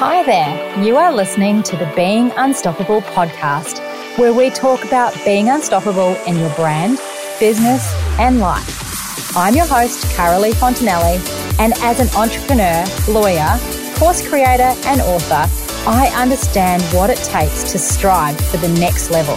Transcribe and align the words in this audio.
Hi 0.00 0.22
there. 0.22 0.80
You 0.80 0.96
are 0.96 1.12
listening 1.12 1.64
to 1.64 1.76
the 1.76 1.92
Being 1.96 2.30
Unstoppable 2.36 3.00
podcast, 3.00 3.80
where 4.16 4.32
we 4.32 4.48
talk 4.48 4.84
about 4.84 5.12
being 5.24 5.48
unstoppable 5.48 6.14
in 6.24 6.38
your 6.38 6.54
brand, 6.54 7.00
business, 7.40 7.92
and 8.16 8.38
life. 8.38 9.36
I'm 9.36 9.56
your 9.56 9.66
host, 9.66 10.04
Carolee 10.14 10.52
Fontanelli, 10.52 11.18
and 11.58 11.72
as 11.78 11.98
an 11.98 12.16
entrepreneur, 12.16 12.84
lawyer, 13.08 13.58
course 13.96 14.24
creator, 14.24 14.72
and 14.86 15.00
author, 15.00 15.50
I 15.90 16.12
understand 16.14 16.80
what 16.94 17.10
it 17.10 17.18
takes 17.18 17.64
to 17.72 17.78
strive 17.80 18.38
for 18.38 18.58
the 18.58 18.68
next 18.78 19.10
level. 19.10 19.34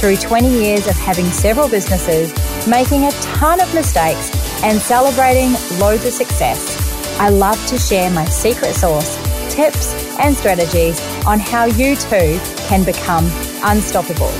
Through 0.00 0.16
20 0.16 0.50
years 0.50 0.88
of 0.88 0.96
having 0.96 1.26
several 1.26 1.68
businesses, 1.68 2.34
making 2.66 3.04
a 3.04 3.12
ton 3.22 3.60
of 3.60 3.72
mistakes, 3.72 4.32
and 4.64 4.80
celebrating 4.80 5.52
loads 5.78 6.04
of 6.04 6.12
success, 6.12 6.76
I 7.20 7.28
love 7.28 7.64
to 7.68 7.78
share 7.78 8.10
my 8.10 8.24
secret 8.24 8.74
sauce 8.74 9.21
tips 9.52 9.92
and 10.18 10.34
strategies 10.34 10.98
on 11.26 11.38
how 11.38 11.64
you 11.64 11.94
too 11.94 12.40
can 12.66 12.84
become 12.84 13.26
unstoppable. 13.62 14.32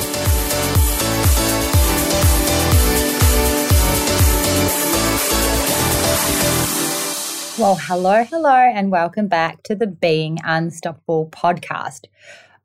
Well, 7.59 7.77
hello, 7.77 8.25
hello, 8.25 8.57
and 8.57 8.91
welcome 8.91 9.29
back 9.29 9.63
to 9.65 9.75
the 9.75 9.87
Being 9.87 10.39
Unstoppable 10.43 11.29
podcast. 11.29 12.07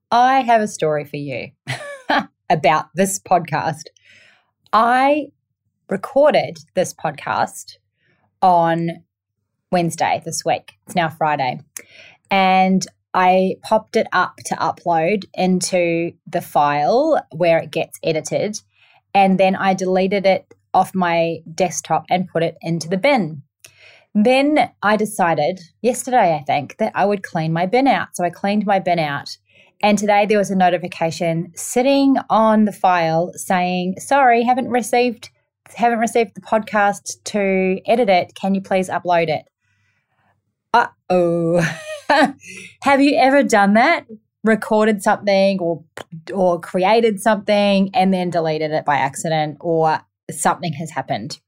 I 0.09 0.39
have 0.39 0.61
a 0.61 0.67
story 0.67 1.03
for 1.03 1.17
you 1.17 1.49
about 2.49 2.85
this 2.95 3.19
podcast. 3.19 3.83
I 4.71 5.27
recorded 5.89 6.59
this 6.73 6.93
podcast 6.93 7.73
on 8.41 9.03
Wednesday 9.71 10.21
this 10.23 10.45
week. 10.45 10.75
It's 10.85 10.95
now 10.95 11.09
Friday 11.09 11.59
and 12.29 12.85
I 13.13 13.55
popped 13.63 13.95
it 13.95 14.07
up 14.13 14.37
to 14.45 14.55
upload 14.55 15.25
into 15.33 16.11
the 16.27 16.41
file 16.41 17.25
where 17.35 17.57
it 17.57 17.71
gets 17.71 17.97
edited. 18.03 18.59
And 19.13 19.39
then 19.39 19.55
I 19.55 19.73
deleted 19.73 20.25
it 20.25 20.53
off 20.73 20.93
my 20.93 21.39
desktop 21.53 22.05
and 22.09 22.27
put 22.27 22.43
it 22.43 22.57
into 22.61 22.87
the 22.87 22.97
bin. 22.97 23.41
Then 24.13 24.71
I 24.83 24.97
decided 24.97 25.59
yesterday, 25.81 26.35
I 26.35 26.43
think, 26.43 26.77
that 26.77 26.91
I 26.95 27.05
would 27.05 27.23
clean 27.23 27.53
my 27.53 27.65
bin 27.65 27.87
out. 27.87 28.09
So 28.13 28.23
I 28.23 28.29
cleaned 28.29 28.65
my 28.65 28.79
bin 28.79 28.99
out. 28.99 29.37
And 29.81 29.97
today 29.97 30.25
there 30.25 30.39
was 30.39 30.51
a 30.51 30.55
notification 30.55 31.51
sitting 31.55 32.17
on 32.29 32.65
the 32.65 32.71
file 32.71 33.31
saying, 33.35 33.95
sorry, 33.99 34.43
haven't 34.43 34.69
received 34.69 35.29
haven't 35.75 35.99
received 35.99 36.33
the 36.33 36.41
podcast 36.41 37.21
to 37.25 37.79
edit 37.85 38.09
it. 38.09 38.33
Can 38.35 38.55
you 38.55 38.61
please 38.61 38.89
upload 38.89 39.27
it? 39.27 39.45
Uh 40.73 40.87
oh. 41.09 41.77
Have 42.81 43.01
you 43.01 43.17
ever 43.17 43.43
done 43.43 43.73
that? 43.73 44.05
Recorded 44.43 45.03
something 45.03 45.59
or 45.59 45.83
or 46.33 46.59
created 46.59 47.19
something 47.19 47.89
and 47.93 48.13
then 48.13 48.29
deleted 48.29 48.71
it 48.71 48.85
by 48.85 48.95
accident 48.95 49.57
or 49.59 49.99
something 50.31 50.73
has 50.73 50.91
happened. 50.91 51.39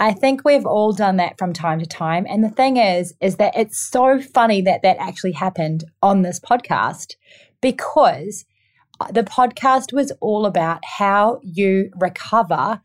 I 0.00 0.12
think 0.12 0.44
we've 0.44 0.64
all 0.64 0.92
done 0.92 1.16
that 1.16 1.38
from 1.38 1.52
time 1.52 1.80
to 1.80 1.86
time 1.86 2.24
and 2.28 2.42
the 2.44 2.50
thing 2.50 2.76
is 2.76 3.14
is 3.20 3.36
that 3.36 3.56
it's 3.56 3.78
so 3.78 4.20
funny 4.20 4.62
that 4.62 4.82
that 4.82 4.96
actually 4.98 5.32
happened 5.32 5.84
on 6.02 6.22
this 6.22 6.38
podcast 6.38 7.14
because 7.60 8.44
the 9.12 9.24
podcast 9.24 9.92
was 9.92 10.12
all 10.20 10.46
about 10.46 10.84
how 10.84 11.40
you 11.42 11.90
recover 12.00 12.80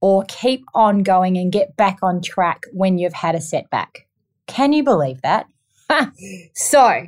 or 0.00 0.24
keep 0.28 0.64
on 0.74 1.02
going 1.02 1.36
and 1.36 1.52
get 1.52 1.76
back 1.76 1.98
on 2.02 2.22
track 2.22 2.62
when 2.72 2.98
you've 2.98 3.14
had 3.14 3.34
a 3.34 3.40
setback. 3.40 4.06
Can 4.46 4.72
you 4.72 4.84
believe 4.84 5.20
that? 5.22 5.46
so 6.54 7.06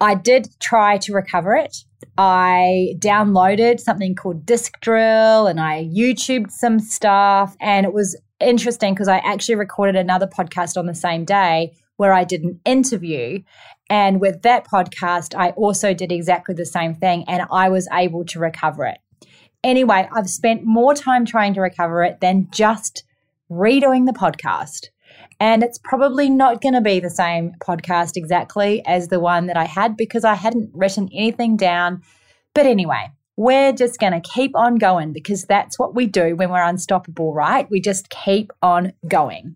I 0.00 0.14
did 0.14 0.48
try 0.60 0.98
to 0.98 1.12
recover 1.12 1.54
it. 1.54 1.76
I 2.16 2.94
downloaded 2.98 3.80
something 3.80 4.14
called 4.14 4.46
Disk 4.46 4.80
Drill 4.80 5.46
and 5.46 5.60
I 5.60 5.84
YouTubed 5.84 6.50
some 6.50 6.78
stuff. 6.78 7.56
And 7.60 7.86
it 7.86 7.92
was 7.92 8.20
interesting 8.40 8.94
because 8.94 9.08
I 9.08 9.18
actually 9.18 9.56
recorded 9.56 9.96
another 9.96 10.26
podcast 10.26 10.76
on 10.76 10.86
the 10.86 10.94
same 10.94 11.24
day 11.24 11.72
where 11.96 12.12
I 12.12 12.24
did 12.24 12.42
an 12.42 12.60
interview. 12.64 13.40
And 13.90 14.20
with 14.20 14.42
that 14.42 14.66
podcast, 14.66 15.34
I 15.36 15.50
also 15.50 15.94
did 15.94 16.12
exactly 16.12 16.54
the 16.54 16.66
same 16.66 16.94
thing 16.94 17.24
and 17.26 17.46
I 17.50 17.68
was 17.68 17.88
able 17.92 18.24
to 18.26 18.38
recover 18.38 18.84
it. 18.84 18.98
Anyway, 19.64 20.08
I've 20.14 20.30
spent 20.30 20.64
more 20.64 20.94
time 20.94 21.24
trying 21.24 21.54
to 21.54 21.60
recover 21.60 22.04
it 22.04 22.20
than 22.20 22.48
just 22.52 23.02
redoing 23.50 24.06
the 24.06 24.12
podcast. 24.12 24.88
And 25.40 25.62
it's 25.62 25.78
probably 25.78 26.28
not 26.28 26.60
going 26.60 26.74
to 26.74 26.80
be 26.80 26.98
the 26.98 27.10
same 27.10 27.52
podcast 27.60 28.16
exactly 28.16 28.84
as 28.86 29.08
the 29.08 29.20
one 29.20 29.46
that 29.46 29.56
I 29.56 29.64
had 29.64 29.96
because 29.96 30.24
I 30.24 30.34
hadn't 30.34 30.70
written 30.74 31.08
anything 31.12 31.56
down. 31.56 32.02
But 32.54 32.66
anyway, 32.66 33.12
we're 33.36 33.72
just 33.72 34.00
going 34.00 34.20
to 34.20 34.28
keep 34.28 34.56
on 34.56 34.76
going 34.76 35.12
because 35.12 35.44
that's 35.44 35.78
what 35.78 35.94
we 35.94 36.06
do 36.06 36.34
when 36.34 36.50
we're 36.50 36.62
unstoppable, 36.62 37.32
right? 37.32 37.70
We 37.70 37.80
just 37.80 38.10
keep 38.10 38.50
on 38.62 38.94
going. 39.06 39.54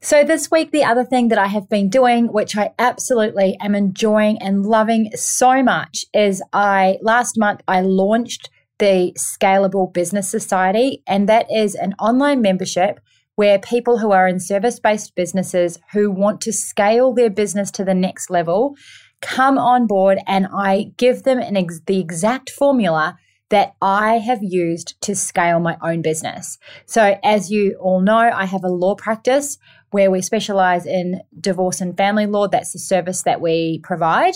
So, 0.00 0.24
this 0.24 0.50
week, 0.50 0.72
the 0.72 0.82
other 0.82 1.04
thing 1.04 1.28
that 1.28 1.38
I 1.38 1.46
have 1.46 1.68
been 1.68 1.88
doing, 1.88 2.32
which 2.32 2.56
I 2.56 2.72
absolutely 2.76 3.56
am 3.60 3.76
enjoying 3.76 4.42
and 4.42 4.66
loving 4.66 5.12
so 5.14 5.62
much, 5.62 6.04
is 6.12 6.42
I 6.52 6.98
last 7.02 7.38
month 7.38 7.60
I 7.68 7.82
launched 7.82 8.50
the 8.80 9.16
Scalable 9.16 9.92
Business 9.92 10.28
Society, 10.28 11.04
and 11.06 11.28
that 11.28 11.46
is 11.52 11.76
an 11.76 11.94
online 12.00 12.42
membership 12.42 12.98
where 13.36 13.58
people 13.58 13.98
who 13.98 14.12
are 14.12 14.28
in 14.28 14.40
service 14.40 14.78
based 14.78 15.14
businesses 15.14 15.78
who 15.92 16.10
want 16.10 16.40
to 16.42 16.52
scale 16.52 17.12
their 17.12 17.30
business 17.30 17.70
to 17.72 17.84
the 17.84 17.94
next 17.94 18.30
level 18.30 18.74
come 19.20 19.56
on 19.56 19.86
board 19.86 20.18
and 20.26 20.46
I 20.52 20.92
give 20.96 21.22
them 21.22 21.38
ex- 21.38 21.80
the 21.86 21.98
exact 21.98 22.50
formula 22.50 23.16
that 23.48 23.74
I 23.82 24.14
have 24.18 24.42
used 24.42 24.98
to 25.02 25.14
scale 25.14 25.60
my 25.60 25.76
own 25.82 26.00
business. 26.00 26.58
So, 26.86 27.18
as 27.22 27.50
you 27.50 27.76
all 27.78 28.00
know, 28.00 28.16
I 28.16 28.46
have 28.46 28.64
a 28.64 28.68
law 28.68 28.94
practice 28.94 29.58
where 29.90 30.10
we 30.10 30.22
specialize 30.22 30.86
in 30.86 31.20
divorce 31.38 31.82
and 31.82 31.94
family 31.94 32.24
law. 32.24 32.48
That's 32.48 32.72
the 32.72 32.78
service 32.78 33.24
that 33.24 33.42
we 33.42 33.80
provide. 33.82 34.34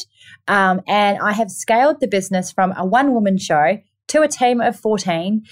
Um, 0.49 0.83
and 0.87 1.19
I 1.19 1.33
have 1.33 1.51
scaled 1.51 2.01
the 2.01 2.07
business 2.07 2.53
from 2.53 2.75
a 2.77 2.84
one 2.84 3.15
woman 3.15 3.39
show 3.39 3.78
to 4.09 4.23
a 4.23 4.28
team 4.28 4.61
of 4.61 4.78
14 4.78 5.43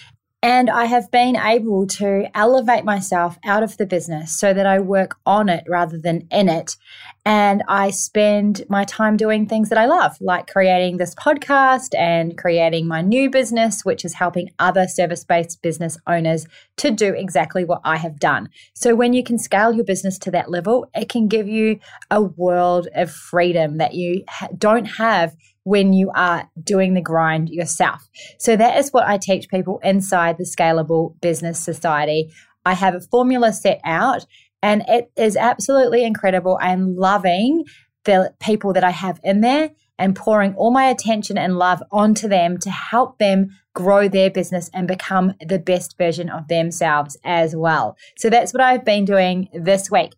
and 0.45 0.69
I 0.69 0.85
have 0.85 1.11
been 1.11 1.37
able 1.37 1.87
to 1.87 2.27
elevate 2.35 2.85
myself 2.85 3.39
out 3.47 3.63
of 3.63 3.79
the 3.79 3.87
business 3.87 4.39
so 4.39 4.53
that 4.53 4.67
I 4.67 4.79
work 4.79 5.17
on 5.25 5.49
it 5.49 5.65
rather 5.67 5.97
than 5.97 6.29
in 6.31 6.51
it. 6.51 6.77
And 7.25 7.63
I 7.67 7.89
spend 7.89 8.63
my 8.69 8.85
time 8.85 9.17
doing 9.17 9.47
things 9.47 9.71
that 9.71 9.79
I 9.79 9.87
love, 9.87 10.19
like 10.21 10.47
creating 10.47 10.99
this 10.99 11.15
podcast 11.15 11.99
and 11.99 12.37
creating 12.37 12.87
my 12.87 13.01
new 13.01 13.31
business, 13.31 13.87
which 13.87 14.05
is 14.05 14.13
helping 14.13 14.51
other 14.59 14.87
service 14.87 15.25
based 15.25 15.63
business 15.63 15.97
owners 16.07 16.47
to 16.77 16.91
do 16.91 17.15
exactly 17.15 17.65
what 17.65 17.81
I 17.83 17.97
have 17.97 18.21
done. 18.21 18.51
So 18.75 18.95
when 18.95 19.15
you 19.15 19.25
can 19.25 19.39
scale 19.39 19.73
your 19.73 19.87
business 19.87 20.19
to 20.19 20.31
that 20.33 20.51
level, 20.51 20.91
it 20.95 21.09
can 21.09 21.27
give 21.27 21.49
you 21.49 21.81
a 22.11 22.21
world 22.21 22.87
of 22.95 23.11
freedom 23.11 23.79
that 23.79 23.95
you 23.95 24.27
don't 24.59 24.85
have 24.85 25.35
when 25.65 25.93
you 25.93 26.11
are 26.15 26.49
doing 26.63 26.95
the 26.95 27.01
grind 27.01 27.49
yourself. 27.51 28.09
So 28.39 28.57
that 28.57 28.79
is 28.79 28.91
what 28.91 29.07
I 29.07 29.19
teach 29.19 29.49
people 29.49 29.81
inside 29.83 30.39
the 30.39 30.45
Scalable 30.45 31.21
Business 31.21 31.59
Society. 31.59 32.31
I 32.65 32.75
have 32.75 32.95
a 32.95 33.01
formula 33.01 33.53
set 33.53 33.81
out 33.85 34.25
and 34.63 34.83
it 34.89 35.11
is 35.17 35.37
absolutely 35.37 36.05
incredible. 36.05 36.59
I'm 36.61 36.97
loving 36.97 37.65
the 38.05 38.33
people 38.41 38.73
that 38.75 38.85
I 38.85 38.91
have 38.91 39.21
in 39.25 39.41
there 39.41 39.71
and 39.99 40.17
pouring 40.17 40.55
all 40.55 40.71
my 40.71 40.87
attention 40.89 41.39
and 41.39 41.59
love 41.59 41.83
onto 41.93 42.29
them 42.29 42.59
to 42.59 42.71
help 42.71 43.19
them 43.19 43.49
grow 43.75 44.09
their 44.09 44.31
business 44.31 44.71
and 44.75 44.89
become 44.89 45.35
the 45.47 45.59
best 45.59 45.97
version 45.99 46.29
of 46.29 46.49
themselves 46.49 47.17
as 47.25 47.55
well. 47.55 47.97
So 48.17 48.31
that's 48.31 48.53
what 48.53 48.63
I've 48.63 48.85
been 48.85 49.05
doing 49.05 49.49
this 49.53 49.91
week. 49.91 50.13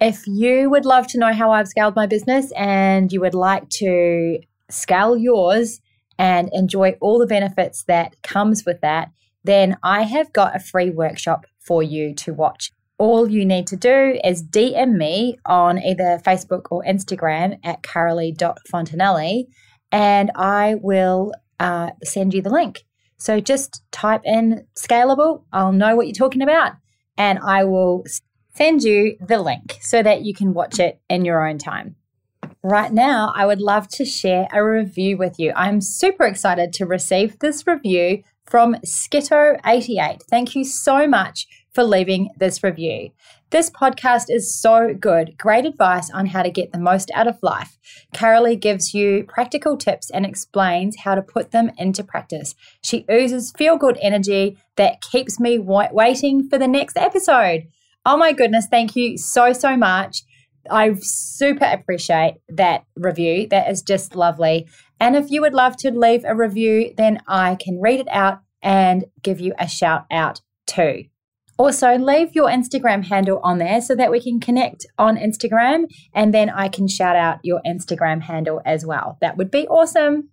If 0.00 0.26
you 0.26 0.70
would 0.70 0.84
love 0.84 1.06
to 1.08 1.18
know 1.18 1.32
how 1.32 1.50
I've 1.52 1.68
scaled 1.68 1.96
my 1.96 2.06
business 2.06 2.52
and 2.52 3.12
you 3.12 3.20
would 3.20 3.34
like 3.34 3.68
to 3.70 4.38
scale 4.74 5.16
yours 5.16 5.80
and 6.18 6.48
enjoy 6.52 6.96
all 7.00 7.18
the 7.18 7.26
benefits 7.26 7.84
that 7.84 8.20
comes 8.22 8.64
with 8.64 8.80
that, 8.80 9.10
then 9.42 9.76
I 9.82 10.02
have 10.02 10.32
got 10.32 10.56
a 10.56 10.60
free 10.60 10.90
workshop 10.90 11.46
for 11.58 11.82
you 11.82 12.14
to 12.16 12.32
watch. 12.32 12.70
All 12.98 13.28
you 13.28 13.44
need 13.44 13.66
to 13.68 13.76
do 13.76 14.18
is 14.22 14.42
DM 14.42 14.96
me 14.96 15.38
on 15.44 15.78
either 15.78 16.20
Facebook 16.24 16.66
or 16.70 16.84
Instagram 16.84 17.58
at 17.64 17.82
carolee.fontanelli 17.82 19.46
and 19.90 20.30
I 20.34 20.76
will 20.80 21.32
uh, 21.60 21.90
send 22.02 22.34
you 22.34 22.42
the 22.42 22.50
link. 22.50 22.84
So 23.16 23.40
just 23.40 23.82
type 23.90 24.22
in 24.24 24.66
scalable, 24.76 25.44
I'll 25.52 25.72
know 25.72 25.96
what 25.96 26.06
you're 26.06 26.14
talking 26.14 26.42
about, 26.42 26.72
and 27.16 27.38
I 27.38 27.64
will 27.64 28.04
send 28.54 28.82
you 28.82 29.16
the 29.20 29.40
link 29.40 29.78
so 29.80 30.02
that 30.02 30.22
you 30.22 30.34
can 30.34 30.52
watch 30.52 30.78
it 30.78 31.00
in 31.08 31.24
your 31.24 31.46
own 31.46 31.58
time. 31.58 31.96
Right 32.66 32.94
now, 32.94 33.30
I 33.36 33.44
would 33.44 33.60
love 33.60 33.88
to 33.88 34.06
share 34.06 34.48
a 34.50 34.64
review 34.64 35.18
with 35.18 35.38
you. 35.38 35.52
I'm 35.54 35.82
super 35.82 36.24
excited 36.24 36.72
to 36.72 36.86
receive 36.86 37.38
this 37.40 37.66
review 37.66 38.22
from 38.46 38.76
Skitto88. 38.76 40.22
Thank 40.30 40.56
you 40.56 40.64
so 40.64 41.06
much 41.06 41.46
for 41.74 41.84
leaving 41.84 42.30
this 42.38 42.64
review. 42.64 43.10
This 43.50 43.68
podcast 43.68 44.30
is 44.30 44.58
so 44.58 44.94
good. 44.98 45.36
Great 45.36 45.66
advice 45.66 46.10
on 46.10 46.24
how 46.24 46.42
to 46.42 46.50
get 46.50 46.72
the 46.72 46.78
most 46.78 47.10
out 47.14 47.26
of 47.26 47.36
life. 47.42 47.76
Carolee 48.14 48.58
gives 48.58 48.94
you 48.94 49.24
practical 49.28 49.76
tips 49.76 50.10
and 50.10 50.24
explains 50.24 50.96
how 51.00 51.14
to 51.14 51.20
put 51.20 51.50
them 51.50 51.70
into 51.76 52.02
practice. 52.02 52.54
She 52.80 53.04
oozes 53.10 53.52
feel 53.58 53.76
good 53.76 53.98
energy 54.00 54.56
that 54.76 55.02
keeps 55.02 55.38
me 55.38 55.58
waiting 55.58 56.48
for 56.48 56.56
the 56.56 56.66
next 56.66 56.96
episode. 56.96 57.64
Oh 58.06 58.16
my 58.16 58.32
goodness, 58.32 58.68
thank 58.70 58.96
you 58.96 59.18
so, 59.18 59.52
so 59.52 59.76
much. 59.76 60.22
I 60.70 60.94
super 61.00 61.64
appreciate 61.64 62.36
that 62.48 62.84
review. 62.96 63.46
That 63.48 63.70
is 63.70 63.82
just 63.82 64.16
lovely. 64.16 64.66
And 65.00 65.16
if 65.16 65.30
you 65.30 65.40
would 65.40 65.54
love 65.54 65.76
to 65.78 65.90
leave 65.90 66.24
a 66.24 66.34
review, 66.34 66.94
then 66.96 67.20
I 67.26 67.56
can 67.56 67.80
read 67.80 68.00
it 68.00 68.08
out 68.10 68.40
and 68.62 69.04
give 69.22 69.40
you 69.40 69.54
a 69.58 69.68
shout 69.68 70.06
out 70.10 70.40
too. 70.66 71.04
Also, 71.56 71.96
leave 71.96 72.34
your 72.34 72.48
Instagram 72.48 73.04
handle 73.04 73.40
on 73.44 73.58
there 73.58 73.80
so 73.80 73.94
that 73.94 74.10
we 74.10 74.20
can 74.20 74.40
connect 74.40 74.86
on 74.98 75.16
Instagram 75.16 75.84
and 76.12 76.34
then 76.34 76.50
I 76.50 76.68
can 76.68 76.88
shout 76.88 77.14
out 77.14 77.38
your 77.44 77.60
Instagram 77.64 78.22
handle 78.22 78.60
as 78.64 78.84
well. 78.84 79.18
That 79.20 79.36
would 79.36 79.50
be 79.50 79.68
awesome. 79.68 80.30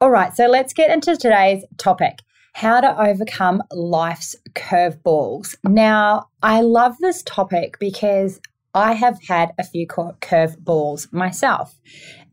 All 0.00 0.10
right, 0.10 0.34
so 0.34 0.46
let's 0.46 0.72
get 0.72 0.90
into 0.90 1.16
today's 1.16 1.64
topic 1.76 2.20
how 2.54 2.80
to 2.80 3.00
overcome 3.00 3.62
life's 3.72 4.36
curveballs. 4.54 5.54
Now, 5.64 6.28
I 6.42 6.62
love 6.62 6.96
this 7.00 7.22
topic 7.22 7.78
because 7.78 8.40
I 8.74 8.92
have 8.92 9.18
had 9.26 9.52
a 9.58 9.64
few 9.64 9.86
curveballs 9.86 11.12
myself. 11.12 11.78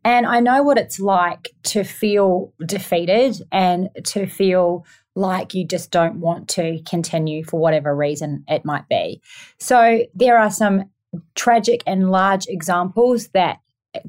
And 0.04 0.26
I 0.26 0.40
know 0.40 0.64
what 0.64 0.78
it's 0.78 1.00
like 1.00 1.50
to 1.64 1.84
feel 1.84 2.54
defeated 2.66 3.42
and 3.52 3.90
to 4.06 4.26
feel 4.28 4.86
like 5.16 5.54
you 5.54 5.66
just 5.66 5.92
don't 5.92 6.20
want 6.20 6.48
to 6.50 6.80
continue 6.88 7.44
for 7.44 7.60
whatever 7.60 7.96
reason 7.96 8.44
it 8.48 8.64
might 8.64 8.88
be. 8.88 9.22
So 9.60 10.06
there 10.14 10.38
are 10.38 10.52
some 10.52 10.92
tragic 11.36 11.82
and 11.88 12.12
large 12.12 12.46
examples 12.48 13.30
that 13.30 13.60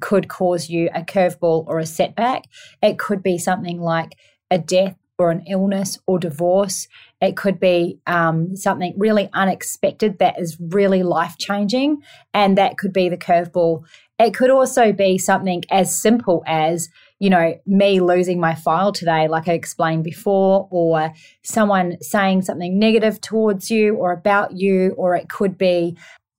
could 0.01 0.29
cause 0.29 0.69
you 0.69 0.91
a 0.95 1.03
curveball 1.03 1.65
or 1.67 1.79
a 1.79 1.87
setback. 1.87 2.45
It 2.83 2.99
could 2.99 3.23
be 3.23 3.39
something 3.39 3.81
like 3.81 4.17
a 4.51 4.59
death 4.59 4.97
or 5.19 5.31
an 5.31 5.45
illness 5.49 5.99
or 6.07 6.19
divorce. 6.19 6.87
It 7.21 7.37
could 7.37 7.59
be 7.59 7.99
um, 8.07 8.57
something 8.57 8.95
really 8.97 9.29
unexpected 9.33 10.19
that 10.19 10.39
is 10.39 10.57
really 10.61 11.03
life 11.03 11.37
changing, 11.39 12.03
and 12.33 12.57
that 12.59 12.79
could 12.79 12.93
be 12.93 13.09
the 13.09 13.17
curveball. 13.17 13.85
It 14.19 14.35
could 14.35 14.51
also 14.51 14.93
be 14.93 15.19
something 15.19 15.63
as 15.71 16.01
simple 16.01 16.43
as 16.47 16.89
you 17.19 17.31
know, 17.31 17.59
me 17.67 18.01
losing 18.01 18.39
my 18.39 18.55
file 18.55 18.93
today, 18.93 19.27
like 19.29 19.49
I 19.49 19.53
explained 19.53 20.05
before, 20.05 20.69
or 20.71 21.13
someone 21.43 22.01
saying 22.01 22.43
something 22.43 22.79
negative 22.79 23.21
towards 23.21 23.71
you 23.71 23.97
or 23.97 24.13
about 24.13 24.57
you, 24.57 24.95
or 24.97 25.17
it 25.17 25.29
could 25.29 25.59
be 25.59 25.97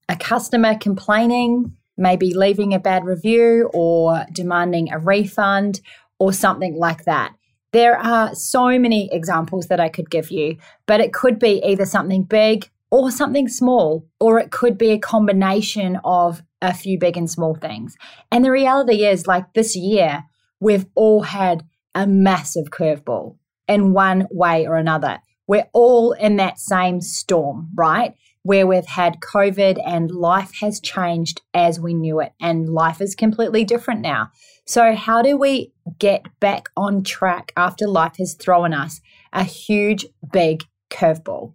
a 0.07 0.15
customer 0.15 0.77
complaining, 0.77 1.75
maybe 1.97 2.33
leaving 2.33 2.73
a 2.73 2.79
bad 2.79 3.03
review 3.03 3.69
or 3.73 4.25
demanding 4.31 4.91
a 4.91 4.99
refund 4.99 5.81
or 6.17 6.31
something 6.31 6.75
like 6.75 7.03
that. 7.03 7.33
There 7.71 7.97
are 7.97 8.33
so 8.33 8.79
many 8.79 9.09
examples 9.11 9.67
that 9.67 9.79
I 9.79 9.89
could 9.89 10.09
give 10.09 10.31
you, 10.31 10.57
but 10.85 10.99
it 10.99 11.13
could 11.13 11.37
be 11.37 11.61
either 11.63 11.85
something 11.85 12.23
big 12.23 12.69
or 12.91 13.11
something 13.11 13.47
small, 13.47 14.07
or 14.19 14.39
it 14.39 14.49
could 14.49 14.77
be 14.77 14.89
a 14.89 14.97
combination 14.99 15.99
of 16.03 16.41
a 16.61 16.73
few 16.73 16.97
big 16.97 17.15
and 17.15 17.29
small 17.29 17.53
things. 17.53 17.95
And 18.31 18.43
the 18.43 18.51
reality 18.51 19.05
is, 19.05 19.27
like 19.27 19.53
this 19.53 19.75
year, 19.75 20.23
we've 20.59 20.87
all 20.95 21.21
had 21.21 21.63
a 21.93 22.07
massive 22.07 22.71
curveball 22.71 23.37
in 23.67 23.93
one 23.93 24.27
way 24.31 24.65
or 24.65 24.75
another. 24.75 25.19
We're 25.47 25.67
all 25.73 26.13
in 26.13 26.37
that 26.37 26.59
same 26.59 27.01
storm, 27.01 27.69
right? 27.75 28.13
Where 28.41 28.65
we've 28.65 28.85
had 28.85 29.19
COVID 29.19 29.79
and 29.85 30.09
life 30.09 30.53
has 30.61 30.79
changed 30.79 31.41
as 31.53 31.79
we 31.79 31.93
knew 31.93 32.19
it, 32.19 32.33
and 32.41 32.69
life 32.69 33.01
is 33.01 33.13
completely 33.13 33.65
different 33.65 34.01
now. 34.01 34.31
So, 34.69 34.93
how 34.93 35.23
do 35.23 35.35
we 35.35 35.73
get 35.97 36.27
back 36.39 36.69
on 36.77 37.01
track 37.01 37.51
after 37.57 37.87
life 37.87 38.17
has 38.19 38.35
thrown 38.35 38.71
us 38.71 39.01
a 39.33 39.43
huge, 39.43 40.05
big 40.31 40.63
curveball? 40.91 41.53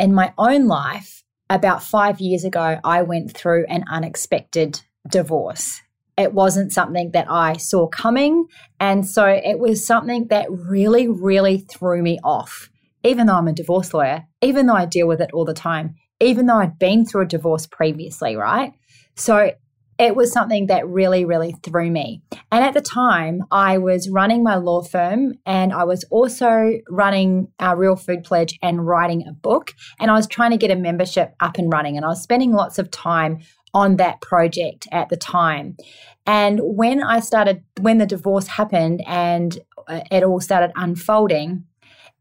In 0.00 0.12
my 0.12 0.34
own 0.36 0.66
life, 0.66 1.22
about 1.48 1.80
five 1.80 2.20
years 2.20 2.42
ago, 2.42 2.80
I 2.82 3.02
went 3.02 3.32
through 3.36 3.66
an 3.68 3.84
unexpected 3.88 4.80
divorce. 5.08 5.80
It 6.18 6.34
wasn't 6.34 6.72
something 6.72 7.12
that 7.12 7.30
I 7.30 7.56
saw 7.56 7.86
coming. 7.86 8.46
And 8.80 9.08
so 9.08 9.26
it 9.26 9.60
was 9.60 9.86
something 9.86 10.26
that 10.30 10.50
really, 10.50 11.06
really 11.06 11.58
threw 11.58 12.02
me 12.02 12.18
off. 12.24 12.68
Even 13.04 13.28
though 13.28 13.36
I'm 13.36 13.46
a 13.46 13.52
divorce 13.52 13.94
lawyer, 13.94 14.24
even 14.42 14.66
though 14.66 14.74
I 14.74 14.86
deal 14.86 15.06
with 15.06 15.20
it 15.20 15.30
all 15.32 15.44
the 15.44 15.54
time, 15.54 15.94
even 16.18 16.46
though 16.46 16.58
I'd 16.58 16.80
been 16.80 17.06
through 17.06 17.22
a 17.22 17.26
divorce 17.26 17.68
previously, 17.68 18.34
right? 18.34 18.72
So 19.14 19.52
it 20.00 20.16
was 20.16 20.32
something 20.32 20.68
that 20.68 20.88
really, 20.88 21.26
really 21.26 21.54
threw 21.62 21.90
me. 21.90 22.22
And 22.50 22.64
at 22.64 22.72
the 22.72 22.80
time, 22.80 23.42
I 23.50 23.76
was 23.76 24.08
running 24.08 24.42
my 24.42 24.56
law 24.56 24.82
firm 24.82 25.34
and 25.44 25.74
I 25.74 25.84
was 25.84 26.04
also 26.04 26.78
running 26.88 27.48
our 27.60 27.76
Real 27.76 27.96
Food 27.96 28.24
Pledge 28.24 28.58
and 28.62 28.86
writing 28.86 29.28
a 29.28 29.32
book. 29.32 29.74
And 29.98 30.10
I 30.10 30.14
was 30.14 30.26
trying 30.26 30.52
to 30.52 30.56
get 30.56 30.70
a 30.70 30.76
membership 30.76 31.34
up 31.40 31.58
and 31.58 31.70
running. 31.70 31.98
And 31.98 32.06
I 32.06 32.08
was 32.08 32.22
spending 32.22 32.52
lots 32.52 32.78
of 32.78 32.90
time 32.90 33.40
on 33.74 33.96
that 33.96 34.22
project 34.22 34.88
at 34.90 35.10
the 35.10 35.18
time. 35.18 35.76
And 36.24 36.60
when 36.62 37.02
I 37.02 37.20
started, 37.20 37.62
when 37.78 37.98
the 37.98 38.06
divorce 38.06 38.46
happened 38.46 39.02
and 39.06 39.58
uh, 39.86 40.00
it 40.10 40.24
all 40.24 40.40
started 40.40 40.72
unfolding, 40.76 41.64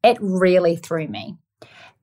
it 0.03 0.17
really 0.19 0.75
threw 0.75 1.07
me. 1.07 1.37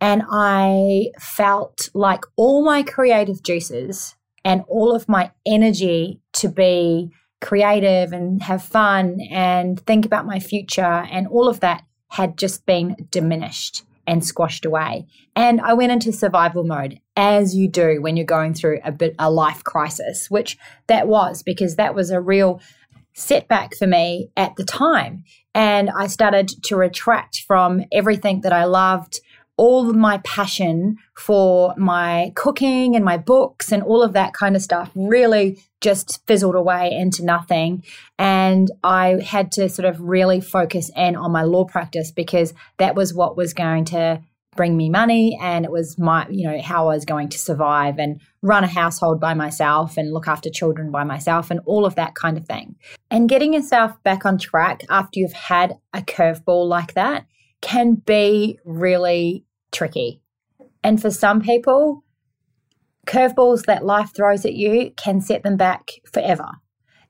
And 0.01 0.23
I 0.31 1.09
felt 1.21 1.91
like 1.93 2.25
all 2.37 2.65
my 2.65 2.83
creative 2.83 3.43
juices 3.43 4.15
and 4.47 4.63
all 4.69 4.95
of 4.95 5.09
my 5.09 5.33
energy 5.45 6.21
to 6.33 6.49
be 6.49 7.11
creative 7.41 8.13
and 8.13 8.41
have 8.45 8.63
fun 8.63 9.19
and 9.29 9.81
think 9.81 10.07
about 10.07 10.25
my 10.25 10.39
future 10.39 11.05
and 11.11 11.27
all 11.27 11.49
of 11.49 11.59
that 11.61 11.83
had 12.13 12.39
just 12.39 12.65
been 12.65 12.95
diminished 13.11 13.83
and 14.07 14.25
squashed 14.25 14.65
away. 14.65 15.05
And 15.35 15.61
I 15.61 15.75
went 15.75 15.91
into 15.91 16.13
survival 16.13 16.63
mode, 16.63 17.01
as 17.17 17.57
you 17.57 17.69
do 17.69 18.01
when 18.01 18.17
you're 18.17 18.25
going 18.25 18.55
through 18.55 18.79
a 18.85 18.93
bit 18.93 19.17
a 19.19 19.33
life 19.33 19.65
crisis, 19.65 20.31
which 20.31 20.57
that 20.87 21.09
was 21.09 21.43
because 21.43 21.75
that 21.75 21.97
was 21.97 22.13
a 22.13 22.21
real 22.21 22.61
setback 23.15 23.75
for 23.75 23.89
me 23.89 24.31
at 24.37 24.55
the 24.55 24.65
time. 24.65 25.25
And 25.57 25.91
I 25.91 26.07
started 26.07 26.51
to 26.67 26.77
retract 26.77 27.43
from 27.49 27.83
everything 27.93 28.43
that 28.43 28.53
I 28.53 28.65
loved 28.65 29.19
all 29.57 29.89
of 29.89 29.97
my 29.97 30.19
passion 30.19 30.97
for 31.15 31.75
my 31.77 32.33
cooking 32.35 32.95
and 32.95 33.05
my 33.05 33.17
books 33.17 33.73
and 33.73 33.83
all 33.83 34.03
of 34.03 34.13
that 34.13 34.35
kind 34.35 34.55
of 34.55 34.63
stuff 34.63 34.91
really 34.95 35.59
just 35.81 36.25
fizzled 36.27 36.55
away 36.55 36.93
into 36.93 37.25
nothing. 37.25 37.83
And 38.19 38.71
I 38.85 39.21
had 39.25 39.53
to 39.53 39.69
sort 39.69 39.87
of 39.87 40.01
really 40.01 40.41
focus 40.41 40.91
in 40.97 41.17
on 41.17 41.33
my 41.33 41.43
law 41.43 41.65
practice 41.65 42.11
because 42.11 42.53
that 42.79 42.95
was 42.95 43.15
what 43.15 43.37
was 43.37 43.55
going 43.55 43.87
to 43.87 44.21
bring 44.57 44.77
me 44.77 44.89
money 44.89 45.39
and 45.41 45.67
it 45.67 45.71
was 45.71 45.99
my 45.99 46.27
you 46.31 46.49
know 46.51 46.59
how 46.63 46.89
I 46.89 46.95
was 46.95 47.05
going 47.05 47.29
to 47.29 47.39
survive 47.39 47.99
and 47.99 48.21
run 48.41 48.65
a 48.65 48.67
household 48.67 49.21
by 49.21 49.35
myself 49.35 49.99
and 49.99 50.13
look 50.13 50.27
after 50.27 50.49
children 50.49 50.91
by 50.91 51.05
myself 51.05 51.51
and 51.51 51.61
all 51.67 51.85
of 51.85 51.95
that 51.97 52.15
kind 52.15 52.39
of 52.39 52.47
thing. 52.47 52.75
And 53.11 53.29
getting 53.29 53.53
yourself 53.53 54.03
back 54.03 54.25
on 54.25 54.39
track 54.39 54.83
after 54.89 55.21
you've 55.21 55.35
had 55.35 55.79
a 55.93 56.01
curveball 56.01 56.67
like 56.67 56.95
that 56.95 57.27
can 57.61 57.95
be 57.95 58.59
really 58.65 59.45
tricky. 59.77 60.23
And 60.83 61.01
for 61.01 61.11
some 61.11 61.41
people, 61.41 62.05
curveballs 63.07 63.65
that 63.67 63.85
life 63.85 64.11
throws 64.17 64.45
at 64.45 64.55
you 64.55 64.93
can 64.97 65.21
set 65.21 65.43
them 65.43 65.57
back 65.57 65.91
forever. 66.13 66.49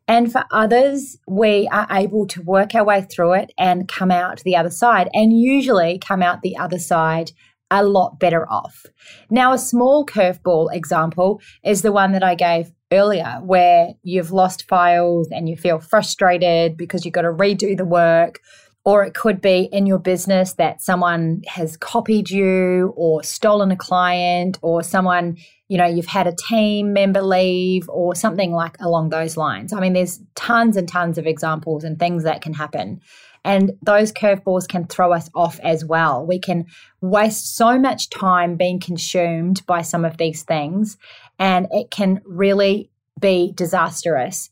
And 0.08 0.30
for 0.30 0.44
others, 0.52 1.16
we 1.26 1.68
are 1.72 1.86
able 1.90 2.26
to 2.28 2.42
work 2.42 2.74
our 2.74 2.84
way 2.84 3.02
through 3.02 3.34
it 3.34 3.52
and 3.58 3.88
come 3.88 4.10
out 4.10 4.40
the 4.40 4.56
other 4.56 4.70
side, 4.70 5.08
and 5.12 5.32
usually 5.32 5.98
come 5.98 6.22
out 6.22 6.42
the 6.42 6.56
other 6.56 6.78
side 6.78 7.32
a 7.70 7.84
lot 7.84 8.20
better 8.20 8.48
off. 8.48 8.86
Now, 9.30 9.52
a 9.52 9.58
small 9.58 10.06
curveball 10.06 10.72
example 10.72 11.40
is 11.64 11.82
the 11.82 11.90
one 11.90 12.12
that 12.12 12.22
I 12.22 12.36
gave 12.36 12.70
earlier, 12.92 13.40
where 13.42 13.94
you've 14.04 14.30
lost 14.30 14.68
files 14.68 15.28
and 15.32 15.48
you 15.48 15.56
feel 15.56 15.80
frustrated 15.80 16.76
because 16.76 17.04
you've 17.04 17.14
got 17.14 17.22
to 17.22 17.32
redo 17.32 17.76
the 17.76 17.84
work 17.84 18.40
or 18.86 19.04
it 19.04 19.14
could 19.14 19.40
be 19.40 19.68
in 19.72 19.84
your 19.84 19.98
business 19.98 20.52
that 20.54 20.80
someone 20.80 21.42
has 21.48 21.76
copied 21.76 22.30
you 22.30 22.94
or 22.96 23.20
stolen 23.24 23.72
a 23.72 23.76
client 23.76 24.60
or 24.62 24.80
someone, 24.80 25.36
you 25.66 25.76
know, 25.76 25.84
you've 25.84 26.06
had 26.06 26.28
a 26.28 26.36
team 26.48 26.92
member 26.92 27.20
leave 27.20 27.88
or 27.88 28.14
something 28.14 28.52
like 28.52 28.76
along 28.78 29.08
those 29.08 29.36
lines. 29.36 29.72
I 29.72 29.80
mean, 29.80 29.92
there's 29.92 30.20
tons 30.36 30.76
and 30.76 30.88
tons 30.88 31.18
of 31.18 31.26
examples 31.26 31.82
and 31.82 31.98
things 31.98 32.22
that 32.22 32.42
can 32.42 32.54
happen. 32.54 33.00
And 33.44 33.72
those 33.82 34.12
curveballs 34.12 34.68
can 34.68 34.86
throw 34.86 35.12
us 35.12 35.28
off 35.34 35.58
as 35.64 35.84
well. 35.84 36.24
We 36.24 36.38
can 36.38 36.66
waste 37.00 37.56
so 37.56 37.80
much 37.80 38.08
time 38.08 38.56
being 38.56 38.78
consumed 38.78 39.66
by 39.66 39.82
some 39.82 40.04
of 40.04 40.16
these 40.16 40.44
things, 40.44 40.96
and 41.40 41.66
it 41.72 41.90
can 41.90 42.20
really 42.24 42.90
be 43.18 43.52
disastrous 43.52 44.50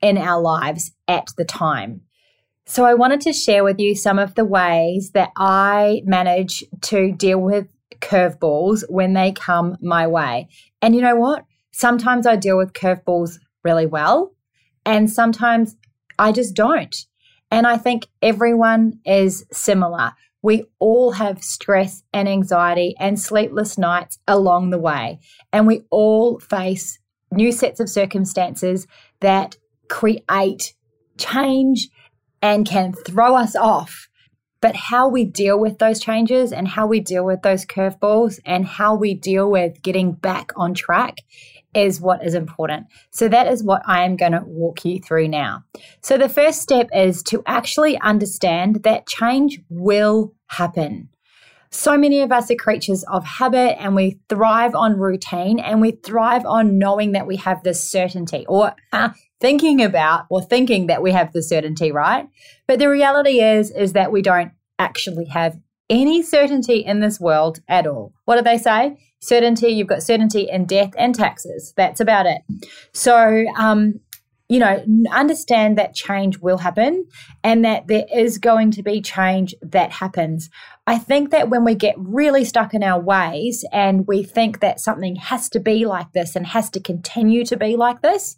in 0.00 0.16
our 0.16 0.40
lives 0.40 0.92
at 1.06 1.32
the 1.36 1.44
time. 1.44 2.02
So, 2.70 2.84
I 2.84 2.92
wanted 2.92 3.22
to 3.22 3.32
share 3.32 3.64
with 3.64 3.80
you 3.80 3.94
some 3.94 4.18
of 4.18 4.34
the 4.34 4.44
ways 4.44 5.12
that 5.12 5.30
I 5.38 6.02
manage 6.04 6.62
to 6.82 7.12
deal 7.12 7.40
with 7.40 7.66
curveballs 8.02 8.84
when 8.90 9.14
they 9.14 9.32
come 9.32 9.78
my 9.80 10.06
way. 10.06 10.48
And 10.82 10.94
you 10.94 11.00
know 11.00 11.16
what? 11.16 11.46
Sometimes 11.72 12.26
I 12.26 12.36
deal 12.36 12.58
with 12.58 12.74
curveballs 12.74 13.38
really 13.64 13.86
well, 13.86 14.34
and 14.84 15.10
sometimes 15.10 15.76
I 16.18 16.30
just 16.30 16.54
don't. 16.54 16.94
And 17.50 17.66
I 17.66 17.78
think 17.78 18.06
everyone 18.20 19.00
is 19.06 19.46
similar. 19.50 20.12
We 20.42 20.64
all 20.78 21.12
have 21.12 21.42
stress 21.42 22.02
and 22.12 22.28
anxiety 22.28 22.94
and 23.00 23.18
sleepless 23.18 23.78
nights 23.78 24.18
along 24.28 24.70
the 24.70 24.78
way. 24.78 25.20
And 25.54 25.66
we 25.66 25.84
all 25.90 26.38
face 26.38 26.98
new 27.32 27.50
sets 27.50 27.80
of 27.80 27.88
circumstances 27.88 28.86
that 29.20 29.56
create 29.88 30.74
change 31.16 31.88
and 32.42 32.66
can 32.66 32.92
throw 32.92 33.36
us 33.36 33.54
off. 33.56 34.08
But 34.60 34.74
how 34.74 35.08
we 35.08 35.24
deal 35.24 35.58
with 35.58 35.78
those 35.78 36.00
changes 36.00 36.52
and 36.52 36.66
how 36.66 36.86
we 36.86 36.98
deal 37.00 37.24
with 37.24 37.42
those 37.42 37.64
curveballs 37.64 38.40
and 38.44 38.66
how 38.66 38.96
we 38.96 39.14
deal 39.14 39.48
with 39.48 39.82
getting 39.82 40.12
back 40.12 40.50
on 40.56 40.74
track 40.74 41.18
is 41.74 42.00
what 42.00 42.24
is 42.24 42.34
important. 42.34 42.86
So, 43.10 43.28
that 43.28 43.46
is 43.46 43.62
what 43.62 43.82
I 43.86 44.04
am 44.04 44.16
going 44.16 44.32
to 44.32 44.42
walk 44.44 44.84
you 44.84 45.00
through 45.00 45.28
now. 45.28 45.62
So, 46.02 46.18
the 46.18 46.28
first 46.28 46.60
step 46.60 46.88
is 46.92 47.22
to 47.24 47.42
actually 47.46 47.98
understand 48.00 48.82
that 48.82 49.06
change 49.06 49.60
will 49.68 50.34
happen. 50.46 51.10
So 51.70 51.98
many 51.98 52.20
of 52.20 52.32
us 52.32 52.50
are 52.50 52.54
creatures 52.54 53.04
of 53.04 53.24
habit 53.24 53.78
and 53.78 53.94
we 53.94 54.18
thrive 54.30 54.74
on 54.74 54.98
routine 54.98 55.58
and 55.58 55.82
we 55.82 55.92
thrive 55.92 56.46
on 56.46 56.78
knowing 56.78 57.12
that 57.12 57.26
we 57.26 57.36
have 57.36 57.62
this 57.62 57.82
certainty 57.90 58.46
or 58.48 58.74
uh, 58.92 59.10
thinking 59.40 59.82
about 59.82 60.26
or 60.30 60.42
thinking 60.42 60.86
that 60.86 61.02
we 61.02 61.12
have 61.12 61.32
the 61.32 61.42
certainty, 61.42 61.92
right? 61.92 62.28
But 62.66 62.78
the 62.78 62.88
reality 62.88 63.40
is 63.40 63.70
is 63.70 63.92
that 63.92 64.12
we 64.12 64.22
don't 64.22 64.52
actually 64.78 65.26
have 65.26 65.58
any 65.90 66.22
certainty 66.22 66.78
in 66.78 67.00
this 67.00 67.18
world 67.18 67.60
at 67.68 67.86
all. 67.86 68.12
What 68.24 68.36
do 68.36 68.42
they 68.42 68.58
say? 68.58 68.98
Certainty, 69.20 69.68
you've 69.68 69.88
got 69.88 70.02
certainty 70.02 70.48
in 70.48 70.66
death 70.66 70.92
and 70.96 71.14
taxes. 71.14 71.72
That's 71.76 72.00
about 72.00 72.26
it. 72.26 72.42
So, 72.92 73.46
um, 73.56 74.00
you 74.48 74.58
know, 74.58 74.82
understand 75.12 75.76
that 75.76 75.94
change 75.94 76.38
will 76.38 76.56
happen 76.58 77.06
and 77.44 77.64
that 77.64 77.86
there 77.86 78.06
is 78.12 78.38
going 78.38 78.70
to 78.70 78.82
be 78.82 79.02
change 79.02 79.54
that 79.60 79.92
happens. 79.92 80.48
I 80.86 80.96
think 80.96 81.30
that 81.30 81.50
when 81.50 81.64
we 81.64 81.74
get 81.74 81.94
really 81.98 82.44
stuck 82.46 82.72
in 82.72 82.82
our 82.82 82.98
ways 82.98 83.64
and 83.72 84.06
we 84.06 84.22
think 84.22 84.60
that 84.60 84.80
something 84.80 85.16
has 85.16 85.50
to 85.50 85.60
be 85.60 85.84
like 85.84 86.12
this 86.12 86.34
and 86.34 86.46
has 86.46 86.70
to 86.70 86.80
continue 86.80 87.44
to 87.44 87.58
be 87.58 87.76
like 87.76 88.00
this, 88.00 88.36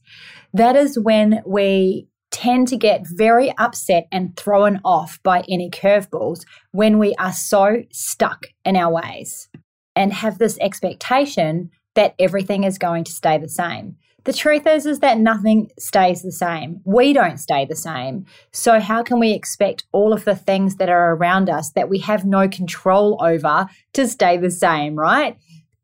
that 0.53 0.75
is 0.75 0.99
when 0.99 1.43
we 1.47 2.09
tend 2.33 2.69
to 2.69 2.77
get 2.77 3.03
very 3.07 3.53
upset 3.59 4.07
and 4.11 4.37
thrown 4.37 4.81
off 4.85 5.21
by 5.23 5.45
any 5.49 5.71
curveballs 5.71 6.45
when 6.73 6.99
we 6.99 7.15
are 7.17 7.33
so 7.33 7.83
stuck 7.93 8.47
in 8.65 8.77
our 8.77 8.93
ways 8.93 9.49
and 9.95 10.13
have 10.13 10.39
this 10.39 10.59
expectation 10.61 11.71
that 11.95 12.15
everything 12.19 12.65
is 12.65 12.79
going 12.79 13.05
to 13.05 13.13
stay 13.13 13.39
the 13.39 13.49
same. 13.49 13.97
The 14.25 14.33
truth 14.33 14.67
is 14.67 14.87
is 14.87 15.01
that 15.01 15.19
nothing 15.19 15.71
stays 15.79 16.23
the 16.23 16.33
same. 16.33 16.81
We 16.85 17.13
don't 17.13 17.39
stay 17.39 17.65
the 17.65 17.77
same. 17.77 18.27
So 18.53 18.81
how 18.81 19.03
can 19.03 19.19
we 19.19 19.33
expect 19.33 19.85
all 19.93 20.13
of 20.13 20.25
the 20.25 20.37
things 20.37 20.77
that 20.77 20.91
are 20.91 21.15
around 21.15 21.49
us 21.49 21.71
that 21.73 21.89
we 21.89 21.99
have 22.01 22.25
no 22.25 22.49
control 22.49 23.19
over 23.23 23.67
to 23.95 24.07
stay 24.07 24.37
the 24.37 24.51
same, 24.51 24.95
right? 24.95 25.37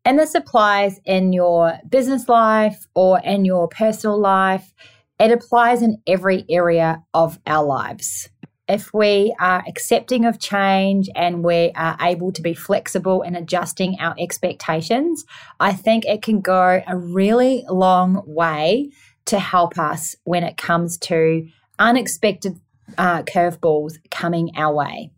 And 0.05 0.19
this 0.19 0.35
applies 0.35 1.01
in 1.05 1.33
your 1.33 1.79
business 1.89 2.29
life 2.29 2.87
or 2.95 3.21
in 3.21 3.45
your 3.45 3.69
personal 3.69 4.21
life. 4.21 4.73
It 5.19 5.33
applies 5.33 5.83
in 5.83 6.03
every 6.07 6.45
area 6.49 7.03
of 7.15 7.41
our 7.47 7.65
lives 7.65 8.29
if 8.69 8.93
we 8.93 9.35
are 9.39 9.63
accepting 9.67 10.25
of 10.25 10.41
change 10.41 11.09
and 11.15 11.45
we 11.45 11.71
are 11.77 11.97
able 12.01 12.33
to 12.33 12.43
be 12.43 12.55
flexible 12.55 13.23
in 13.23 13.37
adjusting 13.37 13.97
our 14.01 14.15
expectations, 14.19 15.25
I 15.61 15.73
think 15.73 16.05
it 16.05 16.23
can 16.23 16.41
go 16.41 16.83
a 16.87 16.97
really 16.97 17.65
long 17.69 18.23
way 18.27 18.91
to 19.27 19.39
help 19.39 19.79
us 19.79 20.17
when 20.25 20.43
it 20.43 20.57
comes 20.57 20.99
to 20.99 21.47
unexpected 21.79 22.61
uh, 22.99 23.23
curveballs 23.23 23.95
coming 24.11 24.51
our 24.57 24.75
way. 24.75 25.11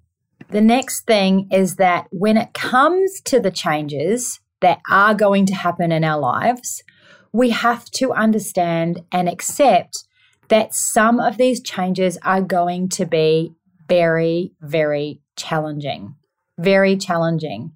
The 0.50 0.60
next 0.60 1.04
thing 1.04 1.48
is 1.50 1.76
that 1.76 2.06
when 2.10 2.36
it 2.36 2.54
comes 2.54 3.20
to 3.26 3.40
the 3.40 3.50
changes 3.50 4.40
that 4.60 4.80
are 4.90 5.14
going 5.14 5.46
to 5.46 5.54
happen 5.54 5.92
in 5.92 6.04
our 6.04 6.18
lives, 6.18 6.82
we 7.32 7.50
have 7.50 7.84
to 7.92 8.12
understand 8.12 9.04
and 9.12 9.28
accept 9.28 10.04
that 10.48 10.74
some 10.74 11.20
of 11.20 11.36
these 11.36 11.60
changes 11.60 12.18
are 12.22 12.40
going 12.42 12.88
to 12.90 13.06
be 13.06 13.54
very, 13.88 14.52
very 14.60 15.20
challenging. 15.36 16.14
Very 16.58 16.96
challenging. 16.96 17.72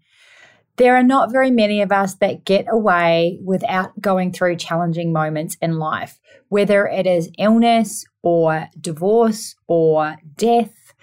There 0.77 0.97
are 0.97 1.03
not 1.03 1.31
very 1.31 1.51
many 1.51 1.83
of 1.83 1.93
us 1.93 2.15
that 2.17 2.45
get 2.45 2.67
away 2.69 3.39
without 3.45 4.01
going 4.01 4.33
through 4.33 4.57
challenging 4.57 5.13
moments 5.13 5.57
in 5.61 5.79
life, 5.79 6.19
whether 6.49 6.87
it 6.87 7.07
is 7.07 7.31
illness 7.39 8.05
or 8.23 8.69
divorce 8.81 9.55
or 9.67 10.17
death 10.37 10.95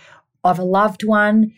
of 0.43 0.57
a 0.57 0.63
loved 0.63 1.03
one. 1.05 1.53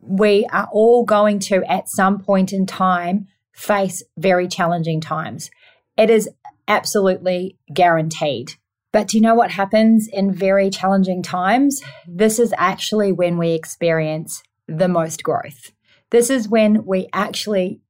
We 0.00 0.46
are 0.52 0.68
all 0.72 1.04
going 1.04 1.38
to, 1.40 1.64
at 1.64 1.88
some 1.88 2.20
point 2.20 2.52
in 2.52 2.66
time, 2.66 3.28
face 3.52 4.02
very 4.18 4.46
challenging 4.46 5.00
times. 5.00 5.50
It 5.96 6.10
is 6.10 6.28
absolutely 6.68 7.56
guaranteed. 7.72 8.54
But 8.94 9.08
do 9.08 9.16
you 9.16 9.22
know 9.22 9.34
what 9.34 9.50
happens 9.50 10.06
in 10.06 10.32
very 10.32 10.70
challenging 10.70 11.20
times? 11.20 11.82
This 12.06 12.38
is 12.38 12.54
actually 12.56 13.10
when 13.10 13.38
we 13.38 13.50
experience 13.50 14.40
the 14.68 14.86
most 14.86 15.24
growth. 15.24 15.72
This 16.10 16.30
is 16.30 16.48
when 16.48 16.86
we 16.86 17.08
actually 17.12 17.80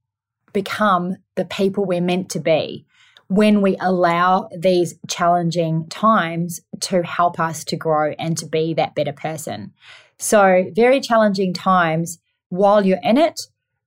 become 0.54 1.16
the 1.34 1.44
people 1.44 1.84
we're 1.84 2.00
meant 2.00 2.30
to 2.30 2.40
be, 2.40 2.86
when 3.28 3.60
we 3.60 3.76
allow 3.80 4.48
these 4.58 4.94
challenging 5.06 5.86
times 5.90 6.62
to 6.80 7.02
help 7.02 7.38
us 7.38 7.64
to 7.64 7.76
grow 7.76 8.14
and 8.18 8.38
to 8.38 8.46
be 8.46 8.72
that 8.72 8.94
better 8.94 9.12
person. 9.12 9.74
So, 10.18 10.70
very 10.74 11.00
challenging 11.00 11.52
times 11.52 12.18
while 12.48 12.86
you're 12.86 12.98
in 13.02 13.18
it 13.18 13.42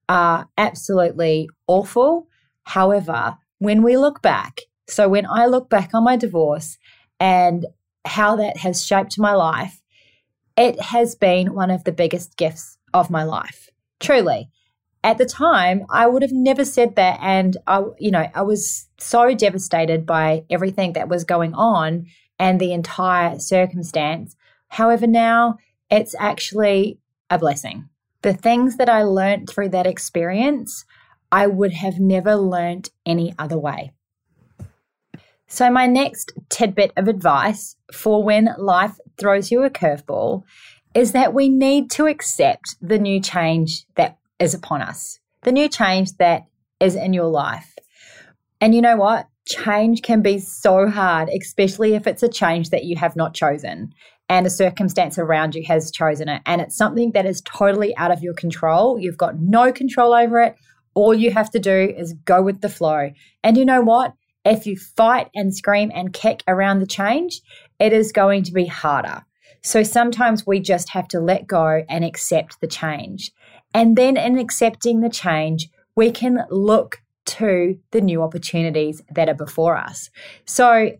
are 0.07 0.47
absolutely 0.55 1.49
awful. 1.65 2.27
However, 2.65 3.37
when 3.57 3.81
we 3.81 3.97
look 3.97 4.21
back, 4.21 4.59
so 4.87 5.09
when 5.09 5.25
I 5.25 5.47
look 5.47 5.67
back 5.67 5.95
on 5.95 6.03
my 6.03 6.15
divorce 6.15 6.77
and 7.19 7.65
how 8.05 8.35
that 8.37 8.57
has 8.57 8.85
shaped 8.85 9.19
my 9.19 9.33
life, 9.33 9.81
it 10.55 10.79
has 10.81 11.15
been 11.15 11.53
one 11.53 11.71
of 11.71 11.83
the 11.83 11.91
biggest 11.91 12.37
gifts 12.37 12.77
of 12.93 13.09
my 13.09 13.23
life. 13.23 13.69
Truly. 13.99 14.49
At 15.03 15.17
the 15.17 15.25
time, 15.25 15.85
I 15.89 16.07
would 16.07 16.21
have 16.21 16.31
never 16.31 16.65
said 16.65 16.95
that. 16.95 17.19
And 17.21 17.55
I, 17.67 17.83
you 17.99 18.11
know, 18.11 18.27
I 18.33 18.41
was 18.41 18.87
so 18.97 19.33
devastated 19.33 20.05
by 20.05 20.43
everything 20.49 20.93
that 20.93 21.09
was 21.09 21.23
going 21.23 21.53
on 21.53 22.07
and 22.39 22.59
the 22.59 22.73
entire 22.73 23.39
circumstance. 23.39 24.35
However, 24.69 25.07
now 25.07 25.57
it's 25.89 26.15
actually 26.19 26.99
a 27.29 27.37
blessing. 27.37 27.89
The 28.21 28.33
things 28.33 28.77
that 28.77 28.89
I 28.89 29.03
learned 29.03 29.49
through 29.49 29.69
that 29.69 29.87
experience, 29.87 30.83
I 31.31 31.47
would 31.47 31.73
have 31.73 31.99
never 31.99 32.35
learned 32.35 32.89
any 33.05 33.33
other 33.37 33.57
way. 33.57 33.93
So, 35.47 35.71
my 35.71 35.87
next 35.87 36.33
tidbit 36.49 36.91
of 36.97 37.07
advice 37.07 37.75
for 37.93 38.23
when 38.23 38.53
life 38.57 38.99
throws 39.17 39.49
you 39.49 39.63
a 39.63 39.69
curveball 39.69 40.43
is 40.93 41.13
that 41.13 41.33
we 41.33 41.47
need 41.47 41.89
to 41.91 42.07
accept 42.07 42.75
the 42.81 42.99
new 42.99 43.21
change 43.21 43.85
that 43.95 44.17
is 44.39 44.53
upon 44.53 44.81
us, 44.81 45.19
the 45.43 45.51
new 45.51 45.69
change 45.69 46.11
that 46.17 46.45
is 46.79 46.95
in 46.95 47.13
your 47.13 47.27
life. 47.27 47.75
And 48.59 48.75
you 48.75 48.81
know 48.81 48.97
what? 48.97 49.27
Change 49.47 50.01
can 50.01 50.21
be 50.21 50.39
so 50.39 50.89
hard, 50.89 51.29
especially 51.29 51.93
if 51.93 52.07
it's 52.07 52.23
a 52.23 52.29
change 52.29 52.69
that 52.71 52.83
you 52.83 52.97
have 52.97 53.15
not 53.15 53.33
chosen 53.33 53.93
and 54.29 54.45
a 54.45 54.49
circumstance 54.49 55.17
around 55.17 55.55
you 55.55 55.63
has 55.65 55.91
chosen 55.91 56.27
it. 56.27 56.41
And 56.45 56.59
it's 56.59 56.75
something 56.75 57.11
that 57.13 57.25
is 57.25 57.41
totally 57.41 57.95
out 57.95 58.11
of 58.11 58.21
your 58.21 58.33
control. 58.33 58.99
You've 58.99 59.17
got 59.17 59.39
no 59.39 59.71
control 59.71 60.13
over 60.13 60.41
it. 60.41 60.55
All 60.95 61.13
you 61.13 61.31
have 61.31 61.49
to 61.51 61.59
do 61.59 61.93
is 61.97 62.13
go 62.25 62.41
with 62.41 62.61
the 62.61 62.69
flow. 62.69 63.11
And 63.43 63.55
you 63.57 63.63
know 63.63 63.81
what? 63.81 64.13
If 64.47 64.65
you 64.65 64.77
fight 64.77 65.29
and 65.35 65.53
scream 65.53 65.91
and 65.93 66.13
kick 66.13 66.41
around 66.47 66.79
the 66.79 66.87
change, 66.87 67.41
it 67.79 67.91
is 67.91 68.13
going 68.13 68.43
to 68.43 68.53
be 68.53 68.65
harder. 68.65 69.25
So 69.61 69.83
sometimes 69.83 70.47
we 70.47 70.61
just 70.61 70.91
have 70.91 71.09
to 71.09 71.19
let 71.19 71.47
go 71.47 71.83
and 71.89 72.05
accept 72.05 72.61
the 72.61 72.67
change. 72.67 73.33
And 73.73 73.97
then 73.97 74.15
in 74.15 74.37
accepting 74.37 75.01
the 75.01 75.09
change, 75.09 75.67
we 75.97 76.11
can 76.11 76.45
look 76.49 77.01
to 77.25 77.77
the 77.91 77.99
new 77.99 78.23
opportunities 78.23 79.01
that 79.11 79.27
are 79.27 79.33
before 79.33 79.75
us. 79.75 80.09
So, 80.45 80.91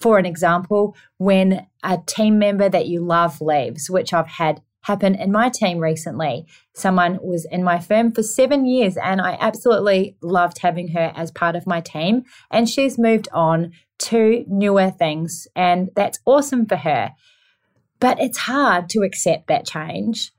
for 0.00 0.16
an 0.18 0.24
example, 0.24 0.96
when 1.18 1.66
a 1.82 1.98
team 2.06 2.38
member 2.38 2.70
that 2.70 2.86
you 2.86 3.00
love 3.00 3.42
leaves, 3.42 3.90
which 3.90 4.14
I've 4.14 4.26
had 4.26 4.62
happen 4.84 5.14
in 5.14 5.32
my 5.32 5.48
team 5.48 5.78
recently. 5.78 6.46
Someone 6.74 7.18
was 7.22 7.46
in 7.50 7.64
my 7.64 7.78
firm 7.78 8.12
for 8.12 8.22
seven 8.22 8.66
years, 8.66 8.96
and 8.96 9.20
I 9.20 9.36
absolutely 9.40 10.16
loved 10.22 10.58
having 10.58 10.88
her 10.88 11.12
as 11.14 11.30
part 11.30 11.56
of 11.56 11.66
my 11.66 11.80
team. 11.80 12.24
And 12.50 12.68
she's 12.68 12.98
moved 12.98 13.28
on 13.32 13.72
to 13.98 14.44
newer 14.46 14.90
things, 14.90 15.48
and 15.56 15.90
that's 15.96 16.20
awesome 16.24 16.66
for 16.66 16.76
her. 16.76 17.12
But 17.98 18.20
it's 18.20 18.38
hard 18.38 18.88
to 18.90 19.00
accept 19.00 19.48
that 19.48 19.66
change. 19.66 20.32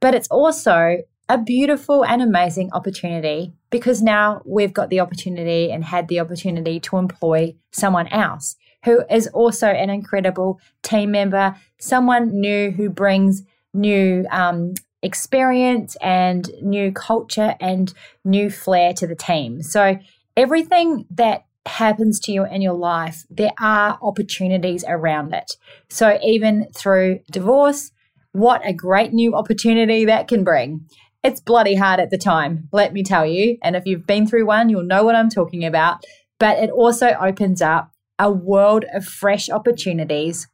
But 0.00 0.14
it's 0.14 0.28
also 0.28 0.98
a 1.28 1.38
beautiful 1.38 2.04
and 2.04 2.20
amazing 2.20 2.70
opportunity 2.72 3.52
because 3.70 4.02
now 4.02 4.42
we've 4.44 4.72
got 4.72 4.90
the 4.90 5.00
opportunity 5.00 5.70
and 5.70 5.84
had 5.84 6.08
the 6.08 6.20
opportunity 6.20 6.80
to 6.80 6.96
employ 6.96 7.54
someone 7.70 8.08
else 8.08 8.56
who 8.84 9.04
is 9.08 9.28
also 9.28 9.68
an 9.68 9.90
incredible 9.90 10.60
team 10.82 11.12
member, 11.12 11.56
someone 11.78 12.40
new 12.40 12.72
who 12.72 12.90
brings 12.90 13.42
new 13.74 14.26
um, 14.30 14.74
experience 15.02 15.96
and 16.00 16.50
new 16.60 16.92
culture 16.92 17.54
and 17.60 17.92
new 18.24 18.50
flair 18.50 18.92
to 18.94 19.06
the 19.06 19.16
team. 19.16 19.62
So, 19.62 19.98
everything 20.36 21.06
that 21.10 21.44
happens 21.66 22.18
to 22.20 22.32
you 22.32 22.44
in 22.44 22.62
your 22.62 22.74
life, 22.74 23.24
there 23.30 23.52
are 23.60 23.98
opportunities 24.02 24.84
around 24.86 25.34
it. 25.34 25.56
So, 25.90 26.18
even 26.22 26.68
through 26.74 27.20
divorce, 27.30 27.90
what 28.32 28.62
a 28.64 28.72
great 28.72 29.12
new 29.12 29.34
opportunity 29.34 30.04
that 30.06 30.28
can 30.28 30.44
bring. 30.44 30.86
It's 31.22 31.40
bloody 31.40 31.76
hard 31.76 32.00
at 32.00 32.10
the 32.10 32.18
time, 32.18 32.68
let 32.72 32.92
me 32.92 33.02
tell 33.04 33.26
you. 33.26 33.58
And 33.62 33.76
if 33.76 33.86
you've 33.86 34.06
been 34.06 34.26
through 34.26 34.46
one, 34.46 34.68
you'll 34.68 34.82
know 34.82 35.04
what 35.04 35.14
I'm 35.14 35.30
talking 35.30 35.64
about. 35.64 36.04
But 36.40 36.58
it 36.58 36.70
also 36.70 37.14
opens 37.20 37.62
up 37.62 37.92
a 38.18 38.30
world 38.30 38.84
of 38.92 39.04
fresh 39.04 39.48
opportunities 39.48 40.48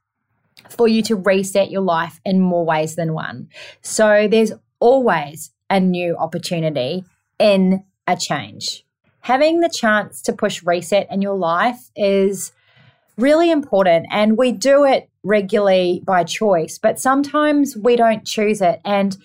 for 0.71 0.89
you 0.89 1.03
to 1.03 1.17
reset 1.17 1.71
your 1.71 1.83
life 1.83 2.21
in 2.25 2.41
more 2.41 2.65
ways 2.65 2.97
than 2.97 3.13
one. 3.13 3.49
So 3.83 4.29
there's 4.31 4.53
always 4.81 5.51
a 5.71 5.81
new 5.81 6.17
opportunity 6.17 7.05
in 7.39 7.85
a 8.07 8.17
change. 8.17 8.85
Having 9.21 9.61
the 9.61 9.69
chance 9.69 10.23
to 10.23 10.33
push 10.33 10.63
reset 10.63 11.09
in 11.11 11.21
your 11.21 11.37
life 11.37 11.91
is 11.95 12.53
really 13.17 13.51
important, 13.51 14.07
and 14.11 14.39
we 14.39 14.53
do 14.53 14.85
it 14.85 15.11
regularly 15.25 16.03
by 16.07 16.25
choice, 16.25 16.79
but 16.79 16.99
sometimes 16.99 17.77
we 17.77 17.97
don't 17.97 18.25
choose 18.25 18.63
it. 18.63 18.81
And 18.85 19.17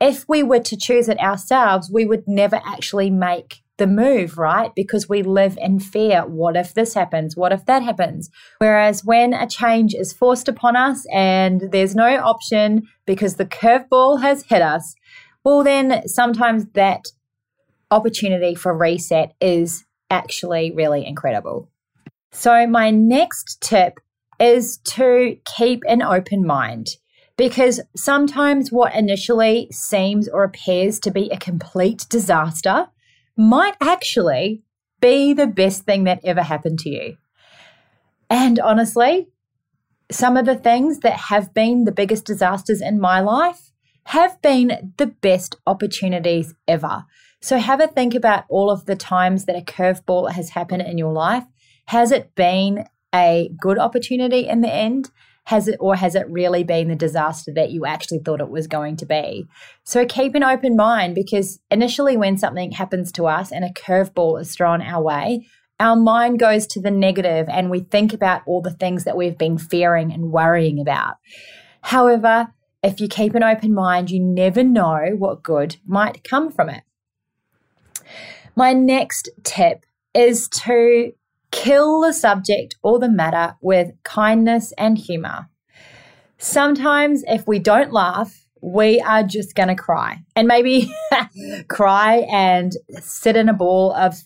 if 0.00 0.28
we 0.28 0.42
were 0.42 0.60
to 0.60 0.76
choose 0.76 1.08
it 1.08 1.18
ourselves, 1.18 1.90
we 1.90 2.04
would 2.04 2.28
never 2.28 2.60
actually 2.64 3.10
make 3.10 3.62
the 3.78 3.86
move, 3.86 4.36
right? 4.36 4.72
Because 4.74 5.08
we 5.08 5.22
live 5.22 5.56
in 5.60 5.80
fear. 5.80 6.22
What 6.22 6.56
if 6.56 6.74
this 6.74 6.94
happens? 6.94 7.36
What 7.36 7.52
if 7.52 7.64
that 7.66 7.82
happens? 7.82 8.28
Whereas 8.58 9.04
when 9.04 9.32
a 9.32 9.48
change 9.48 9.94
is 9.94 10.12
forced 10.12 10.48
upon 10.48 10.76
us 10.76 11.06
and 11.12 11.62
there's 11.72 11.94
no 11.94 12.16
option 12.18 12.82
because 13.06 13.36
the 13.36 13.46
curveball 13.46 14.20
has 14.20 14.44
hit 14.44 14.62
us, 14.62 14.94
well, 15.44 15.64
then 15.64 16.06
sometimes 16.06 16.66
that 16.74 17.04
opportunity 17.90 18.54
for 18.54 18.76
reset 18.76 19.32
is 19.40 19.84
actually 20.10 20.72
really 20.72 21.06
incredible. 21.06 21.70
So, 22.32 22.66
my 22.66 22.90
next 22.90 23.60
tip 23.62 23.94
is 24.38 24.78
to 24.84 25.36
keep 25.56 25.82
an 25.88 26.02
open 26.02 26.46
mind 26.46 26.88
because 27.36 27.80
sometimes 27.96 28.70
what 28.70 28.94
initially 28.94 29.68
seems 29.70 30.28
or 30.28 30.44
appears 30.44 31.00
to 31.00 31.10
be 31.10 31.30
a 31.30 31.38
complete 31.38 32.06
disaster 32.10 32.88
might 33.38 33.76
actually 33.80 34.62
be 35.00 35.32
the 35.32 35.46
best 35.46 35.84
thing 35.84 36.04
that 36.04 36.20
ever 36.24 36.42
happened 36.42 36.80
to 36.80 36.90
you. 36.90 37.16
And 38.28 38.58
honestly, 38.58 39.28
some 40.10 40.36
of 40.36 40.44
the 40.44 40.56
things 40.56 41.00
that 41.00 41.14
have 41.14 41.54
been 41.54 41.84
the 41.84 41.92
biggest 41.92 42.24
disasters 42.24 42.80
in 42.80 43.00
my 43.00 43.20
life 43.20 43.70
have 44.04 44.40
been 44.42 44.92
the 44.96 45.06
best 45.06 45.56
opportunities 45.66 46.54
ever. 46.66 47.04
So 47.40 47.58
have 47.58 47.80
a 47.80 47.86
think 47.86 48.14
about 48.14 48.44
all 48.48 48.70
of 48.70 48.86
the 48.86 48.96
times 48.96 49.44
that 49.44 49.56
a 49.56 49.64
curveball 49.64 50.32
has 50.32 50.50
happened 50.50 50.82
in 50.82 50.98
your 50.98 51.12
life. 51.12 51.44
Has 51.86 52.10
it 52.10 52.34
been 52.34 52.86
a 53.14 53.50
good 53.60 53.78
opportunity 53.78 54.48
in 54.48 54.62
the 54.62 54.72
end? 54.72 55.10
Has 55.48 55.66
it 55.66 55.78
or 55.80 55.96
has 55.96 56.14
it 56.14 56.28
really 56.28 56.62
been 56.62 56.88
the 56.88 56.94
disaster 56.94 57.50
that 57.54 57.70
you 57.70 57.86
actually 57.86 58.18
thought 58.18 58.38
it 58.38 58.50
was 58.50 58.66
going 58.66 58.96
to 58.96 59.06
be? 59.06 59.46
So 59.82 60.04
keep 60.04 60.34
an 60.34 60.44
open 60.44 60.76
mind 60.76 61.14
because 61.14 61.58
initially 61.70 62.18
when 62.18 62.36
something 62.36 62.72
happens 62.72 63.10
to 63.12 63.26
us 63.26 63.50
and 63.50 63.64
a 63.64 63.72
curveball 63.72 64.38
is 64.38 64.54
thrown 64.54 64.82
our 64.82 65.02
way 65.02 65.46
our 65.80 65.96
mind 65.96 66.38
goes 66.38 66.66
to 66.66 66.80
the 66.80 66.90
negative 66.90 67.48
and 67.48 67.70
we 67.70 67.80
think 67.80 68.12
about 68.12 68.42
all 68.46 68.60
the 68.60 68.74
things 68.74 69.04
that 69.04 69.16
we've 69.16 69.38
been 69.38 69.56
fearing 69.56 70.12
and 70.12 70.32
worrying 70.32 70.80
about. 70.80 71.14
However 71.80 72.48
if 72.82 73.00
you 73.00 73.08
keep 73.08 73.34
an 73.34 73.42
open 73.42 73.72
mind 73.72 74.10
you 74.10 74.20
never 74.20 74.62
know 74.62 75.14
what 75.16 75.42
good 75.42 75.76
might 75.86 76.24
come 76.24 76.50
from 76.50 76.68
it. 76.68 76.82
My 78.54 78.74
next 78.74 79.30
tip 79.44 79.86
is 80.12 80.48
to 80.48 81.12
Kill 81.50 82.00
the 82.00 82.12
subject 82.12 82.76
or 82.82 82.98
the 82.98 83.10
matter 83.10 83.56
with 83.60 83.92
kindness 84.02 84.72
and 84.78 84.98
humor. 84.98 85.48
Sometimes, 86.38 87.24
if 87.26 87.46
we 87.46 87.58
don't 87.58 87.92
laugh, 87.92 88.44
we 88.60 89.00
are 89.00 89.22
just 89.22 89.54
going 89.54 89.68
to 89.68 89.74
cry 89.74 90.18
and 90.36 90.48
maybe 90.48 90.92
cry 91.68 92.26
and 92.30 92.72
sit 93.00 93.36
in 93.36 93.48
a 93.48 93.54
ball 93.54 93.92
of 93.94 94.16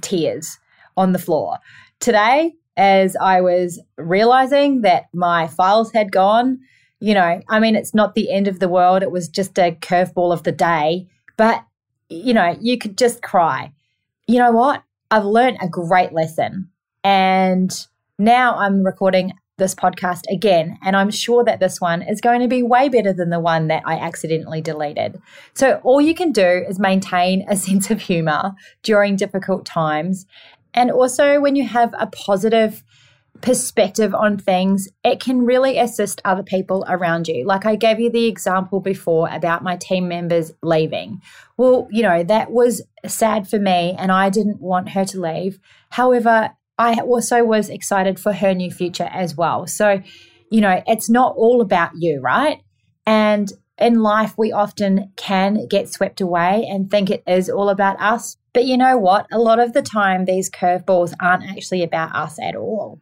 tears 0.00 0.58
on 0.96 1.12
the 1.12 1.18
floor. 1.18 1.58
Today, 2.00 2.54
as 2.76 3.16
I 3.16 3.40
was 3.40 3.80
realizing 3.96 4.82
that 4.82 5.04
my 5.14 5.46
files 5.46 5.92
had 5.92 6.12
gone, 6.12 6.58
you 7.00 7.14
know, 7.14 7.40
I 7.48 7.60
mean, 7.60 7.76
it's 7.76 7.94
not 7.94 8.14
the 8.14 8.30
end 8.30 8.48
of 8.48 8.58
the 8.58 8.68
world. 8.68 9.02
It 9.02 9.10
was 9.10 9.28
just 9.28 9.58
a 9.58 9.72
curveball 9.72 10.32
of 10.32 10.42
the 10.42 10.52
day, 10.52 11.08
but, 11.36 11.64
you 12.08 12.34
know, 12.34 12.56
you 12.60 12.78
could 12.78 12.96
just 12.98 13.22
cry. 13.22 13.72
You 14.26 14.38
know 14.38 14.52
what? 14.52 14.82
I've 15.10 15.24
learned 15.24 15.58
a 15.60 15.68
great 15.68 16.12
lesson. 16.12 16.70
And 17.04 17.86
now 18.18 18.56
I'm 18.56 18.82
recording 18.82 19.32
this 19.58 19.74
podcast 19.74 20.22
again, 20.30 20.78
and 20.84 20.96
I'm 20.96 21.10
sure 21.10 21.42
that 21.44 21.60
this 21.60 21.80
one 21.80 22.02
is 22.02 22.20
going 22.20 22.40
to 22.40 22.48
be 22.48 22.62
way 22.62 22.88
better 22.88 23.12
than 23.12 23.30
the 23.30 23.40
one 23.40 23.68
that 23.68 23.82
I 23.86 23.94
accidentally 23.94 24.60
deleted. 24.60 25.20
So, 25.54 25.80
all 25.82 26.00
you 26.00 26.14
can 26.14 26.32
do 26.32 26.64
is 26.68 26.78
maintain 26.78 27.46
a 27.48 27.56
sense 27.66 27.90
of 27.90 28.00
humor 28.00 28.52
during 28.82 29.16
difficult 29.16 29.64
times. 29.64 30.26
And 30.74 30.90
also, 30.90 31.40
when 31.40 31.56
you 31.56 31.66
have 31.66 31.94
a 31.98 32.06
positive 32.08 32.82
perspective 33.40 34.14
on 34.14 34.38
things, 34.38 34.88
it 35.04 35.20
can 35.20 35.44
really 35.44 35.78
assist 35.78 36.20
other 36.24 36.42
people 36.42 36.84
around 36.88 37.28
you. 37.28 37.44
Like 37.44 37.66
I 37.66 37.76
gave 37.76 38.00
you 38.00 38.10
the 38.10 38.26
example 38.26 38.80
before 38.80 39.28
about 39.28 39.62
my 39.62 39.76
team 39.76 40.08
members 40.08 40.52
leaving. 40.62 41.20
Well, 41.56 41.88
you 41.90 42.02
know, 42.02 42.22
that 42.24 42.50
was 42.50 42.82
sad 43.06 43.48
for 43.48 43.58
me 43.58 43.94
and 43.98 44.10
I 44.10 44.30
didn't 44.30 44.60
want 44.60 44.90
her 44.90 45.04
to 45.06 45.20
leave. 45.20 45.58
However, 45.90 46.50
I 46.78 46.94
also 47.00 47.44
was 47.44 47.68
excited 47.68 48.20
for 48.20 48.32
her 48.32 48.54
new 48.54 48.70
future 48.70 49.08
as 49.12 49.36
well. 49.36 49.66
So, 49.66 50.02
you 50.50 50.60
know, 50.60 50.82
it's 50.86 51.08
not 51.08 51.34
all 51.36 51.60
about 51.60 51.92
you, 51.96 52.20
right? 52.20 52.60
And 53.06 53.50
in 53.78 54.02
life, 54.02 54.34
we 54.36 54.52
often 54.52 55.12
can 55.16 55.66
get 55.68 55.88
swept 55.88 56.20
away 56.20 56.66
and 56.68 56.90
think 56.90 57.10
it 57.10 57.22
is 57.26 57.50
all 57.50 57.68
about 57.68 58.00
us. 58.00 58.36
But 58.52 58.64
you 58.64 58.76
know 58.76 58.96
what? 58.96 59.26
A 59.30 59.38
lot 59.38 59.58
of 59.58 59.74
the 59.74 59.82
time, 59.82 60.24
these 60.24 60.50
curveballs 60.50 61.12
aren't 61.20 61.44
actually 61.44 61.82
about 61.82 62.14
us 62.14 62.38
at 62.40 62.56
all. 62.56 63.00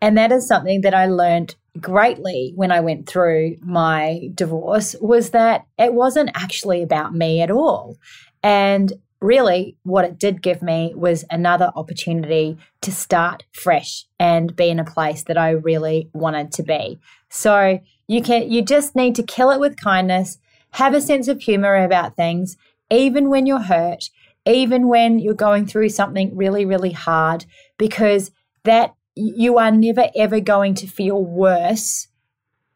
And 0.00 0.16
that 0.16 0.30
is 0.30 0.46
something 0.46 0.82
that 0.82 0.94
I 0.94 1.06
learned 1.06 1.56
greatly 1.80 2.52
when 2.54 2.70
I 2.70 2.80
went 2.80 3.08
through 3.08 3.56
my 3.60 4.28
divorce 4.34 4.94
was 5.00 5.30
that 5.30 5.66
it 5.78 5.94
wasn't 5.94 6.30
actually 6.34 6.82
about 6.82 7.14
me 7.14 7.40
at 7.40 7.50
all. 7.50 7.96
And 8.42 8.92
really, 9.20 9.76
what 9.82 10.04
it 10.04 10.18
did 10.18 10.42
give 10.42 10.62
me 10.62 10.92
was 10.94 11.24
another 11.30 11.72
opportunity 11.74 12.58
to 12.82 12.92
start 12.92 13.44
fresh 13.52 14.04
and 14.20 14.54
be 14.54 14.68
in 14.68 14.78
a 14.78 14.84
place 14.84 15.24
that 15.24 15.38
I 15.38 15.50
really 15.50 16.10
wanted 16.12 16.52
to 16.52 16.62
be. 16.62 17.00
So 17.30 17.80
you 18.06 18.22
can 18.22 18.50
you 18.50 18.62
just 18.62 18.94
need 18.94 19.14
to 19.16 19.22
kill 19.22 19.50
it 19.50 19.60
with 19.60 19.80
kindness, 19.80 20.38
have 20.72 20.94
a 20.94 21.00
sense 21.00 21.28
of 21.28 21.40
humor 21.40 21.76
about 21.76 22.16
things, 22.16 22.56
even 22.90 23.30
when 23.30 23.46
you're 23.46 23.60
hurt, 23.60 24.10
even 24.46 24.88
when 24.88 25.18
you're 25.18 25.34
going 25.34 25.66
through 25.66 25.88
something 25.88 26.36
really, 26.36 26.64
really 26.64 26.92
hard, 26.92 27.46
because 27.78 28.30
that 28.64 28.94
you 29.14 29.58
are 29.58 29.70
never 29.70 30.08
ever 30.16 30.40
going 30.40 30.74
to 30.74 30.86
feel 30.86 31.22
worse 31.24 32.08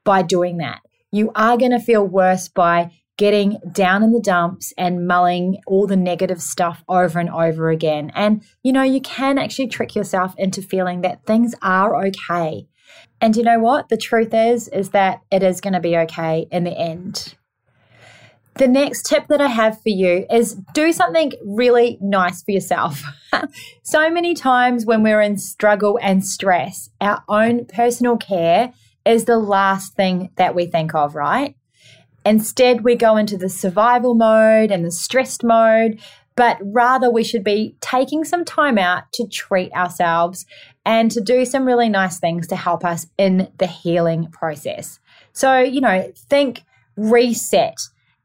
by 0.05 0.23
doing 0.23 0.59
that. 0.59 0.81
You 1.11 1.33
are 1.35 1.57
going 1.57 1.73
to 1.73 1.81
feel 1.81 2.07
worse 2.07 2.49
by 2.49 2.93
getting 3.17 3.59
down 3.73 4.05
in 4.05 4.13
the 4.13 4.21
dumps 4.21 4.73
and 4.79 5.07
mulling 5.07 5.59
all 5.67 5.87
the 5.87 5.97
negative 5.97 6.41
stuff 6.41 6.85
over 6.89 7.19
and 7.19 7.29
over 7.29 7.69
again. 7.69 8.13
And, 8.15 8.45
you 8.63 8.73
know, 8.73 8.85
you 8.85 9.01
can 9.01 9.39
actually 9.39 9.67
trick 9.67 9.97
yourself 9.97 10.35
into 10.39 10.63
feeling 10.63 11.01
that 11.01 11.27
things 11.27 11.55
are 11.61 12.07
okay. 12.07 12.69
And 13.21 13.37
you 13.37 13.43
know 13.43 13.59
what? 13.59 13.89
The 13.89 13.97
truth 13.97 14.33
is, 14.33 14.69
is 14.69 14.91
that 14.91 15.21
it 15.31 15.43
is 15.43 15.61
going 15.61 15.73
to 15.73 15.81
be 15.81 15.97
okay 15.97 16.47
in 16.51 16.65
the 16.65 16.79
end. 16.79 17.35
The 18.57 18.69
next 18.69 19.07
tip 19.07 19.29
that 19.29 19.41
I 19.41 19.47
have 19.47 19.81
for 19.83 19.89
you 19.89 20.27
is 20.31 20.55
do 20.75 20.91
something 20.91 21.33
really 21.45 21.97
nice 22.01 22.43
for 22.43 22.51
yourself. 22.51 23.03
so 23.83 24.11
many 24.11 24.35
times 24.35 24.85
when 24.85 25.05
we're 25.05 25.21
in 25.21 25.39
struggle 25.39 25.99
and 26.03 26.27
stress, 26.27 26.91
our 27.01 27.23
own 27.29 27.67
personal 27.67 28.17
care 28.17 28.73
is 29.05 29.27
the 29.27 29.39
last 29.39 29.95
thing 29.95 30.31
that 30.37 30.57
we 30.57 30.67
think 30.67 30.93
of, 30.95 31.15
right? 31.15 31.55
Instead, 32.27 32.83
we 32.83 32.97
go 32.97 33.17
into 33.17 33.39
the 33.39 33.49
survival 33.49 34.15
mode 34.15 34.71
and 34.71 34.85
the 34.85 34.91
stressed 34.91 35.45
mode. 35.45 36.01
But 36.39 36.57
rather 36.63 37.11
we 37.11 37.25
should 37.25 37.43
be 37.43 37.75
taking 37.81 38.23
some 38.23 38.45
time 38.45 38.79
out 38.79 39.11
to 39.11 39.27
treat 39.27 39.73
ourselves 39.73 40.47
and 40.87 41.11
to 41.11 41.21
do 41.21 41.45
some 41.45 41.65
really 41.65 41.89
nice 41.89 42.21
things 42.21 42.47
to 42.47 42.55
help 42.55 42.85
us 42.85 43.09
in 43.19 43.51
the 43.59 43.67
healing 43.67 44.31
process. 44.31 45.01
So, 45.33 45.59
you 45.59 45.81
know, 45.81 46.13
think 46.17 46.63
reset 46.97 47.75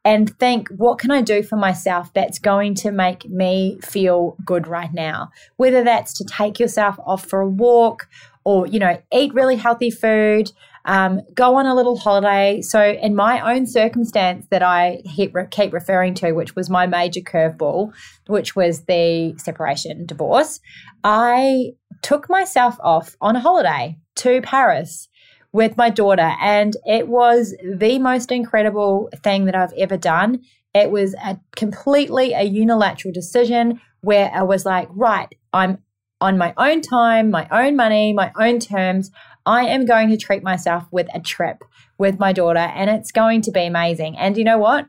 and 0.06 0.30
think, 0.38 0.68
what 0.70 1.00
can 1.00 1.10
I 1.10 1.24
do 1.24 1.42
for 1.42 1.56
myself 1.56 2.14
that's 2.14 2.38
going 2.38 2.76
to 2.76 2.92
make 2.92 3.28
me 3.28 3.80
feel 3.82 4.38
good 4.46 4.68
right 4.68 4.94
now? 4.94 5.32
Whether 5.56 5.84
that's 5.84 6.14
to 6.20 6.24
take 6.24 6.60
yourself 6.60 7.00
off 7.08 7.26
for 7.26 7.42
a 7.42 7.50
walk 7.50 8.08
or, 8.44 8.68
you 8.68 8.78
know, 8.78 9.02
eat 9.12 9.34
really 9.34 9.56
healthy 9.56 9.90
food, 9.90 10.52
um, 10.86 11.22
go 11.34 11.56
on 11.56 11.66
a 11.66 11.76
little 11.76 11.98
holiday. 11.98 12.62
So, 12.62 12.82
in 12.82 13.16
my 13.16 13.54
own 13.54 13.66
circumstance 13.66 14.48
that 14.50 14.62
I 14.62 15.02
keep, 15.16 15.36
keep 15.52 15.74
referring 15.74 16.14
to, 16.16 16.34
which 16.34 16.56
was 16.56 16.70
my 16.70 16.88
major 16.88 17.22
curveball, 17.22 17.94
which 18.28 18.56
was 18.56 18.84
the 18.86 19.36
separation 19.38 20.06
divorce, 20.06 20.60
I 21.04 21.72
took 22.02 22.30
myself 22.30 22.78
off 22.82 23.16
on 23.22 23.36
a 23.36 23.40
holiday 23.40 23.98
to 24.18 24.42
Paris 24.42 25.08
with 25.54 25.78
my 25.78 25.90
daughter, 25.90 26.34
and 26.42 26.76
it 26.86 27.08
was 27.08 27.56
the 27.64 28.00
most 28.00 28.32
incredible 28.32 29.10
thing 29.24 29.46
that 29.46 29.56
I've 29.56 29.74
ever 29.78 29.98
done. 29.98 30.42
It 30.74 30.90
was 30.90 31.14
a 31.24 31.40
completely 31.56 32.34
a 32.34 32.44
unilateral 32.44 33.14
decision 33.14 33.80
where 34.02 34.32
I 34.34 34.42
was 34.42 34.66
like, 34.66 34.88
right, 34.92 35.30
I'm 35.54 35.78
on 36.24 36.38
my 36.38 36.54
own 36.58 36.82
time, 36.82 37.30
my 37.30 37.46
own 37.52 37.76
money, 37.76 38.14
my 38.14 38.32
own 38.40 38.60
terms. 38.60 39.12
I 39.46 39.66
am 39.66 39.86
going 39.86 40.10
to 40.10 40.18
treat 40.18 40.42
myself 40.42 40.86
with 40.90 41.08
a 41.14 41.20
trip 41.20 41.66
with 41.98 42.18
my 42.18 42.32
daughter, 42.32 42.60
and 42.60 42.90
it's 42.90 43.12
going 43.12 43.42
to 43.42 43.52
be 43.52 43.66
amazing. 43.66 44.18
And 44.18 44.38
you 44.38 44.46
know 44.46 44.58
what? 44.58 44.88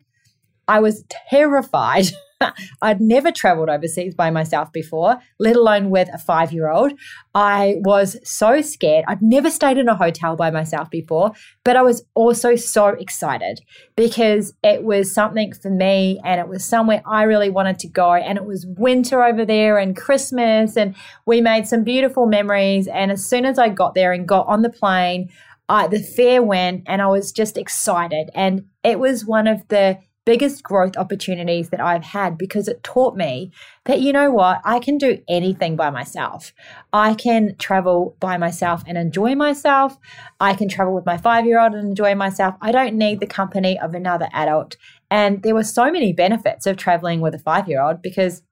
I 0.69 0.81
was 0.81 1.05
terrified 1.29 2.07
I'd 2.83 3.01
never 3.01 3.31
traveled 3.31 3.69
overseas 3.69 4.15
by 4.15 4.31
myself 4.31 4.73
before, 4.73 5.19
let 5.39 5.57
alone 5.57 5.91
with 5.91 6.09
a 6.13 6.19
five 6.19 6.53
year 6.53 6.71
old. 6.71 6.93
I 7.35 7.77
was 7.79 8.17
so 8.25 8.61
scared. 8.61 9.05
I'd 9.09 9.23
never 9.23 9.51
stayed 9.51 9.79
in 9.79 9.89
a 9.89 9.95
hotel 9.95 10.37
by 10.37 10.51
myself 10.51 10.91
before, 10.91 11.33
but 11.65 11.77
I 11.77 11.83
was 11.83 12.03
also 12.15 12.57
so 12.57 12.89
excited 12.89 13.61
because 13.97 14.53
it 14.63 14.85
was 14.85 15.13
something 15.13 15.53
for 15.55 15.71
me 15.71 16.21
and 16.25 16.41
it 16.41 16.49
was 16.49 16.65
somewhere 16.65 17.03
I 17.07 17.23
really 17.23 17.51
wanted 17.51 17.79
to 17.81 17.89
go. 17.89 18.15
And 18.15 18.39
it 18.39 18.45
was 18.45 18.67
winter 18.67 19.23
over 19.23 19.45
there 19.45 19.79
and 19.79 19.97
Christmas, 19.97 20.77
and 20.77 20.95
we 21.27 21.41
made 21.41 21.67
some 21.67 21.85
beautiful 21.85 22.27
memories. 22.27 22.87
And 22.87 23.11
as 23.11 23.25
soon 23.25 23.45
as 23.45 23.59
I 23.59 23.69
got 23.69 23.95
there 23.95 24.13
and 24.13 24.27
got 24.27 24.47
on 24.47 24.63
the 24.63 24.71
plane, 24.71 25.31
I, 25.69 25.87
the 25.87 26.03
fare 26.03 26.43
went 26.43 26.83
and 26.87 27.01
I 27.01 27.07
was 27.07 27.33
just 27.33 27.57
excited. 27.57 28.29
And 28.35 28.67
it 28.83 28.99
was 28.99 29.25
one 29.25 29.47
of 29.47 29.67
the 29.69 29.99
biggest 30.25 30.63
growth 30.63 30.97
opportunities 30.97 31.71
that 31.71 31.81
I've 31.81 32.05
had 32.05 32.39
because 32.39 32.69
it 32.69 32.83
taught 32.83 33.17
me 33.17 33.53
that, 33.85 34.01
you 34.01 34.13
know 34.13 34.31
what, 34.31 34.61
I 34.65 34.79
can 34.79 34.97
do 34.97 35.23
anything 35.29 35.77
by 35.77 35.91
myself. 35.91 36.53
I 36.93 37.15
can 37.15 37.57
travel 37.59 38.17
by 38.21 38.37
myself 38.37 38.83
and 38.87 38.97
enjoy 38.97 39.35
myself. 39.35 39.99
I 40.41 40.55
can 40.55 40.69
travel 40.69 40.95
with 40.95 41.07
my 41.07 41.19
five 41.19 41.47
year 41.47 41.61
old 41.61 41.75
and 41.75 41.89
enjoy 41.89 42.15
myself. 42.15 42.55
I 42.61 42.73
don't 42.73 42.97
need 42.97 43.21
the 43.21 43.27
company 43.27 43.79
of 43.79 43.95
another 43.95 44.29
adult. 44.33 44.77
And 45.11 45.43
there 45.43 45.55
were 45.55 45.65
so 45.65 45.91
many 45.91 46.13
benefits 46.13 46.67
of 46.67 46.77
traveling 46.77 47.21
with 47.21 47.35
a 47.35 47.39
five 47.39 47.69
year 47.69 47.83
old 47.83 48.01
because 48.03 48.43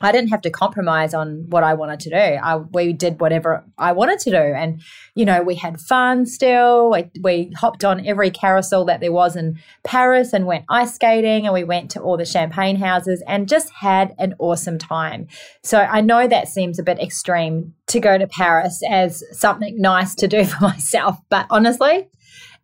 I 0.00 0.12
didn't 0.12 0.30
have 0.30 0.40
to 0.42 0.50
compromise 0.50 1.12
on 1.12 1.44
what 1.50 1.62
I 1.62 1.74
wanted 1.74 2.00
to 2.00 2.10
do. 2.10 2.16
I, 2.16 2.56
we 2.56 2.94
did 2.94 3.20
whatever 3.20 3.64
I 3.76 3.92
wanted 3.92 4.18
to 4.20 4.30
do. 4.30 4.36
And, 4.36 4.80
you 5.14 5.26
know, 5.26 5.42
we 5.42 5.56
had 5.56 5.78
fun 5.78 6.24
still. 6.24 6.90
We, 6.90 7.10
we 7.22 7.52
hopped 7.56 7.84
on 7.84 8.06
every 8.06 8.30
carousel 8.30 8.86
that 8.86 9.00
there 9.00 9.12
was 9.12 9.36
in 9.36 9.58
Paris 9.84 10.32
and 10.32 10.46
went 10.46 10.64
ice 10.70 10.94
skating 10.94 11.44
and 11.44 11.52
we 11.52 11.64
went 11.64 11.90
to 11.92 12.00
all 12.00 12.16
the 12.16 12.24
champagne 12.24 12.76
houses 12.76 13.22
and 13.28 13.48
just 13.48 13.70
had 13.70 14.14
an 14.18 14.34
awesome 14.38 14.78
time. 14.78 15.28
So 15.62 15.78
I 15.78 16.00
know 16.00 16.26
that 16.26 16.48
seems 16.48 16.78
a 16.78 16.82
bit 16.82 16.98
extreme 16.98 17.74
to 17.88 18.00
go 18.00 18.16
to 18.16 18.26
Paris 18.26 18.80
as 18.88 19.22
something 19.32 19.78
nice 19.78 20.14
to 20.16 20.28
do 20.28 20.44
for 20.46 20.62
myself. 20.62 21.18
But 21.28 21.46
honestly, 21.50 22.08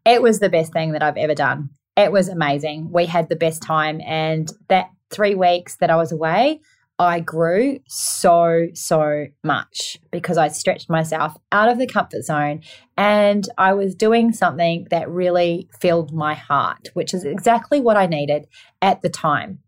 it 0.06 0.22
was 0.22 0.40
the 0.40 0.48
best 0.48 0.72
thing 0.72 0.92
that 0.92 1.02
I've 1.02 1.18
ever 1.18 1.34
done. 1.34 1.68
It 1.98 2.12
was 2.12 2.28
amazing. 2.28 2.90
We 2.92 3.06
had 3.06 3.28
the 3.28 3.36
best 3.36 3.62
time. 3.62 4.00
And 4.00 4.50
that 4.68 4.90
three 5.10 5.34
weeks 5.34 5.76
that 5.76 5.90
I 5.90 5.96
was 5.96 6.12
away, 6.12 6.60
I 6.98 7.20
grew 7.20 7.80
so, 7.86 8.68
so 8.72 9.26
much 9.44 9.98
because 10.10 10.38
I 10.38 10.48
stretched 10.48 10.88
myself 10.88 11.36
out 11.52 11.68
of 11.68 11.78
the 11.78 11.86
comfort 11.86 12.24
zone 12.24 12.62
and 12.96 13.46
I 13.58 13.74
was 13.74 13.94
doing 13.94 14.32
something 14.32 14.86
that 14.90 15.10
really 15.10 15.68
filled 15.78 16.14
my 16.14 16.34
heart, 16.34 16.88
which 16.94 17.12
is 17.12 17.24
exactly 17.24 17.80
what 17.80 17.98
I 17.98 18.06
needed 18.06 18.46
at 18.80 19.02
the 19.02 19.10
time. 19.10 19.58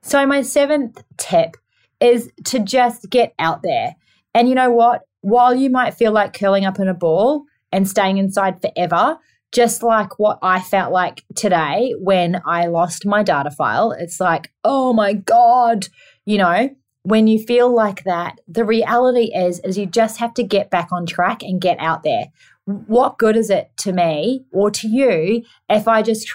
So, 0.00 0.24
my 0.26 0.40
seventh 0.40 1.02
tip 1.18 1.56
is 2.00 2.30
to 2.46 2.58
just 2.58 3.10
get 3.10 3.34
out 3.38 3.62
there. 3.62 3.94
And 4.34 4.48
you 4.48 4.54
know 4.54 4.70
what? 4.70 5.02
While 5.20 5.54
you 5.54 5.68
might 5.68 5.94
feel 5.94 6.10
like 6.10 6.32
curling 6.32 6.64
up 6.64 6.80
in 6.80 6.88
a 6.88 6.94
ball 6.94 7.44
and 7.70 7.88
staying 7.88 8.16
inside 8.16 8.62
forever, 8.62 9.18
just 9.52 9.82
like 9.82 10.18
what 10.18 10.38
I 10.42 10.60
felt 10.60 10.92
like 10.92 11.24
today 11.36 11.94
when 11.98 12.40
I 12.46 12.66
lost 12.66 13.06
my 13.06 13.22
data 13.22 13.50
file, 13.50 13.92
it's 13.92 14.18
like, 14.18 14.50
oh 14.64 14.94
my 14.94 15.12
God, 15.12 15.88
you 16.24 16.38
know, 16.38 16.70
when 17.02 17.26
you 17.26 17.38
feel 17.38 17.74
like 17.74 18.04
that, 18.04 18.40
the 18.46 18.64
reality 18.64 19.32
is 19.34 19.60
is 19.60 19.76
you 19.76 19.86
just 19.86 20.18
have 20.18 20.34
to 20.34 20.42
get 20.42 20.70
back 20.70 20.88
on 20.92 21.06
track 21.06 21.42
and 21.42 21.60
get 21.60 21.78
out 21.80 22.02
there. 22.02 22.26
What 22.64 23.18
good 23.18 23.36
is 23.36 23.50
it 23.50 23.70
to 23.78 23.92
me 23.92 24.44
or 24.52 24.70
to 24.70 24.88
you 24.88 25.42
if 25.68 25.88
I 25.88 26.02
just 26.02 26.32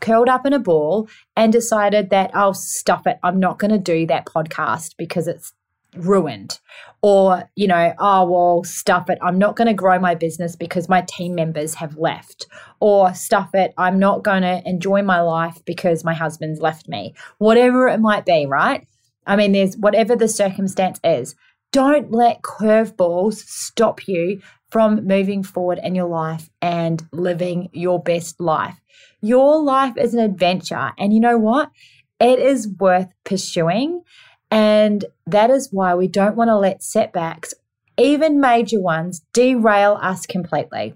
curled 0.00 0.28
up 0.28 0.46
in 0.46 0.52
a 0.52 0.58
ball 0.58 1.08
and 1.36 1.52
decided 1.52 2.10
that 2.10 2.30
I'll 2.34 2.50
oh, 2.50 2.52
stop 2.52 3.06
it. 3.06 3.18
I'm 3.22 3.38
not 3.38 3.58
going 3.58 3.70
to 3.70 3.78
do 3.78 4.06
that 4.06 4.26
podcast 4.26 4.94
because 4.96 5.28
it's 5.28 5.52
ruined. 5.96 6.58
Or, 7.02 7.48
you 7.54 7.66
know, 7.66 7.94
oh, 7.98 8.24
well, 8.28 8.64
stuff 8.64 9.08
it. 9.08 9.18
I'm 9.22 9.38
not 9.38 9.56
going 9.56 9.68
to 9.68 9.74
grow 9.74 9.98
my 9.98 10.14
business 10.14 10.56
because 10.56 10.88
my 10.88 11.02
team 11.02 11.34
members 11.34 11.74
have 11.74 11.96
left. 11.96 12.46
Or 12.80 13.14
stuff 13.14 13.50
it. 13.54 13.72
I'm 13.78 13.98
not 13.98 14.24
going 14.24 14.42
to 14.42 14.62
enjoy 14.66 15.02
my 15.02 15.20
life 15.20 15.62
because 15.64 16.04
my 16.04 16.14
husband's 16.14 16.60
left 16.60 16.88
me. 16.88 17.14
Whatever 17.38 17.88
it 17.88 18.00
might 18.00 18.24
be, 18.24 18.46
right? 18.46 18.86
I 19.26 19.36
mean, 19.36 19.52
there's 19.52 19.76
whatever 19.76 20.16
the 20.16 20.28
circumstance 20.28 21.00
is. 21.02 21.34
Don't 21.72 22.12
let 22.12 22.42
curveballs 22.42 23.34
stop 23.34 24.06
you 24.06 24.40
from 24.70 25.06
moving 25.06 25.42
forward 25.42 25.80
in 25.82 25.94
your 25.94 26.08
life 26.08 26.48
and 26.62 27.06
living 27.12 27.68
your 27.72 28.02
best 28.02 28.40
life. 28.40 28.78
Your 29.20 29.62
life 29.62 29.96
is 29.96 30.14
an 30.14 30.20
adventure. 30.20 30.92
And 30.98 31.12
you 31.12 31.20
know 31.20 31.38
what? 31.38 31.70
It 32.20 32.38
is 32.38 32.68
worth 32.78 33.08
pursuing. 33.24 34.02
And 34.50 35.04
that 35.26 35.50
is 35.50 35.68
why 35.72 35.94
we 35.94 36.08
don't 36.08 36.36
want 36.36 36.48
to 36.48 36.56
let 36.56 36.82
setbacks, 36.82 37.52
even 37.98 38.40
major 38.40 38.80
ones, 38.80 39.22
derail 39.32 39.98
us 40.00 40.26
completely. 40.26 40.94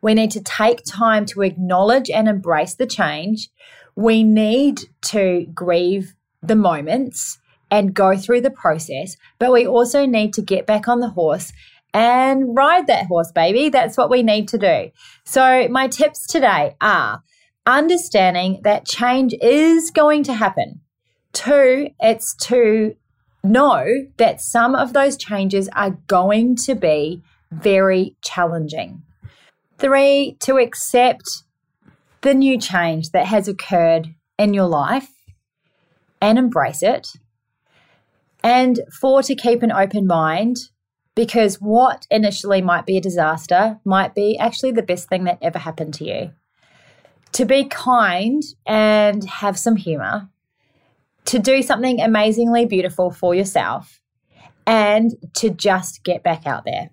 We 0.00 0.14
need 0.14 0.30
to 0.32 0.42
take 0.42 0.82
time 0.88 1.26
to 1.26 1.42
acknowledge 1.42 2.10
and 2.10 2.28
embrace 2.28 2.74
the 2.74 2.86
change. 2.86 3.48
We 3.96 4.22
need 4.22 4.80
to 5.06 5.46
grieve 5.52 6.14
the 6.42 6.56
moments 6.56 7.38
and 7.70 7.94
go 7.94 8.16
through 8.16 8.40
the 8.40 8.50
process, 8.50 9.16
but 9.38 9.52
we 9.52 9.66
also 9.66 10.06
need 10.06 10.32
to 10.34 10.42
get 10.42 10.66
back 10.66 10.88
on 10.88 11.00
the 11.00 11.10
horse 11.10 11.52
and 11.94 12.56
ride 12.56 12.86
that 12.86 13.06
horse, 13.06 13.32
baby. 13.32 13.68
That's 13.68 13.96
what 13.96 14.10
we 14.10 14.22
need 14.22 14.48
to 14.48 14.58
do. 14.58 14.90
So, 15.24 15.68
my 15.68 15.88
tips 15.88 16.26
today 16.26 16.76
are 16.80 17.22
understanding 17.66 18.60
that 18.64 18.86
change 18.86 19.34
is 19.40 19.90
going 19.90 20.24
to 20.24 20.34
happen. 20.34 20.80
Two, 21.32 21.90
it's 22.00 22.34
to 22.46 22.94
know 23.44 23.86
that 24.16 24.40
some 24.40 24.74
of 24.74 24.92
those 24.92 25.16
changes 25.16 25.68
are 25.74 25.98
going 26.06 26.56
to 26.56 26.74
be 26.74 27.22
very 27.50 28.16
challenging. 28.22 29.02
Three, 29.78 30.36
to 30.40 30.56
accept 30.56 31.44
the 32.22 32.34
new 32.34 32.58
change 32.58 33.10
that 33.10 33.26
has 33.26 33.48
occurred 33.48 34.14
in 34.38 34.54
your 34.54 34.66
life 34.66 35.08
and 36.20 36.38
embrace 36.38 36.82
it. 36.82 37.08
And 38.42 38.80
four, 39.00 39.22
to 39.22 39.34
keep 39.34 39.62
an 39.62 39.72
open 39.72 40.06
mind 40.06 40.56
because 41.14 41.56
what 41.56 42.06
initially 42.12 42.62
might 42.62 42.86
be 42.86 42.96
a 42.96 43.00
disaster 43.00 43.80
might 43.84 44.14
be 44.14 44.38
actually 44.38 44.70
the 44.70 44.84
best 44.84 45.08
thing 45.08 45.24
that 45.24 45.38
ever 45.42 45.58
happened 45.58 45.92
to 45.94 46.04
you. 46.04 46.30
To 47.32 47.44
be 47.44 47.64
kind 47.64 48.40
and 48.64 49.24
have 49.24 49.58
some 49.58 49.74
humor, 49.74 50.28
to 51.24 51.40
do 51.40 51.60
something 51.60 52.00
amazingly 52.00 52.66
beautiful 52.66 53.10
for 53.10 53.34
yourself, 53.34 54.00
and 54.64 55.10
to 55.34 55.50
just 55.50 56.04
get 56.04 56.22
back 56.22 56.46
out 56.46 56.64
there. 56.64 56.90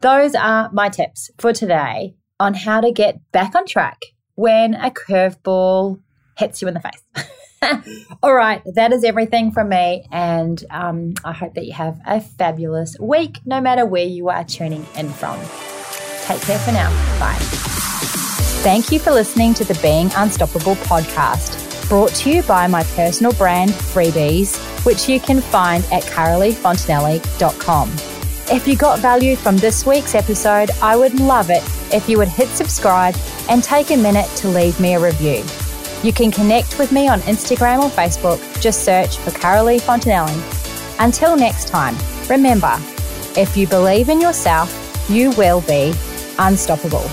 Those 0.00 0.36
are 0.36 0.70
my 0.72 0.88
tips 0.88 1.30
for 1.38 1.52
today 1.52 2.14
on 2.38 2.54
how 2.54 2.80
to 2.80 2.92
get 2.92 3.18
back 3.32 3.56
on 3.56 3.66
track 3.66 3.98
when 4.36 4.74
a 4.74 4.92
curveball 4.92 6.00
hits 6.38 6.62
you 6.62 6.68
in 6.68 6.74
the 6.74 6.80
face. 6.80 7.02
All 8.22 8.34
right, 8.34 8.62
that 8.74 8.92
is 8.92 9.04
everything 9.04 9.50
from 9.52 9.68
me. 9.68 10.06
And 10.10 10.64
um, 10.70 11.14
I 11.24 11.32
hope 11.32 11.54
that 11.54 11.66
you 11.66 11.72
have 11.72 12.00
a 12.06 12.20
fabulous 12.20 12.98
week, 12.98 13.38
no 13.44 13.60
matter 13.60 13.84
where 13.84 14.04
you 14.04 14.28
are 14.30 14.44
tuning 14.44 14.86
in 14.96 15.10
from. 15.10 15.38
Take 16.22 16.40
care 16.42 16.58
for 16.58 16.72
now. 16.72 16.90
Bye. 17.18 17.36
Thank 18.62 18.92
you 18.92 18.98
for 18.98 19.10
listening 19.10 19.54
to 19.54 19.64
the 19.64 19.78
Being 19.82 20.10
Unstoppable 20.16 20.74
podcast. 20.76 21.88
brought 21.88 22.14
to 22.14 22.30
you 22.30 22.42
by 22.44 22.66
my 22.66 22.84
personal 22.94 23.32
brand, 23.32 23.70
Freebies, 23.70 24.56
which 24.86 25.08
you 25.08 25.18
can 25.18 25.40
find 25.40 25.84
at 25.92 26.04
caroleefontanelli.com. 26.04 27.90
If 28.52 28.66
you 28.66 28.76
got 28.76 28.98
value 29.00 29.36
from 29.36 29.56
this 29.56 29.84
week's 29.86 30.14
episode, 30.14 30.70
I 30.82 30.96
would 30.96 31.18
love 31.20 31.50
it 31.50 31.62
if 31.92 32.08
you 32.08 32.18
would 32.18 32.28
hit 32.28 32.48
subscribe 32.48 33.16
and 33.48 33.62
take 33.62 33.90
a 33.90 33.96
minute 33.96 34.28
to 34.36 34.48
leave 34.48 34.78
me 34.80 34.94
a 34.94 35.00
review. 35.00 35.44
You 36.02 36.12
can 36.12 36.30
connect 36.30 36.78
with 36.78 36.92
me 36.92 37.08
on 37.08 37.20
Instagram 37.20 37.82
or 37.82 37.90
Facebook. 37.90 38.40
Just 38.60 38.84
search 38.84 39.18
for 39.18 39.30
Carolee 39.30 39.80
Fontanelli. 39.80 40.38
Until 40.98 41.36
next 41.36 41.68
time, 41.68 41.96
remember, 42.28 42.74
if 43.36 43.56
you 43.56 43.66
believe 43.66 44.08
in 44.08 44.20
yourself, 44.20 44.70
you 45.10 45.30
will 45.32 45.60
be 45.62 45.92
unstoppable. 46.38 47.04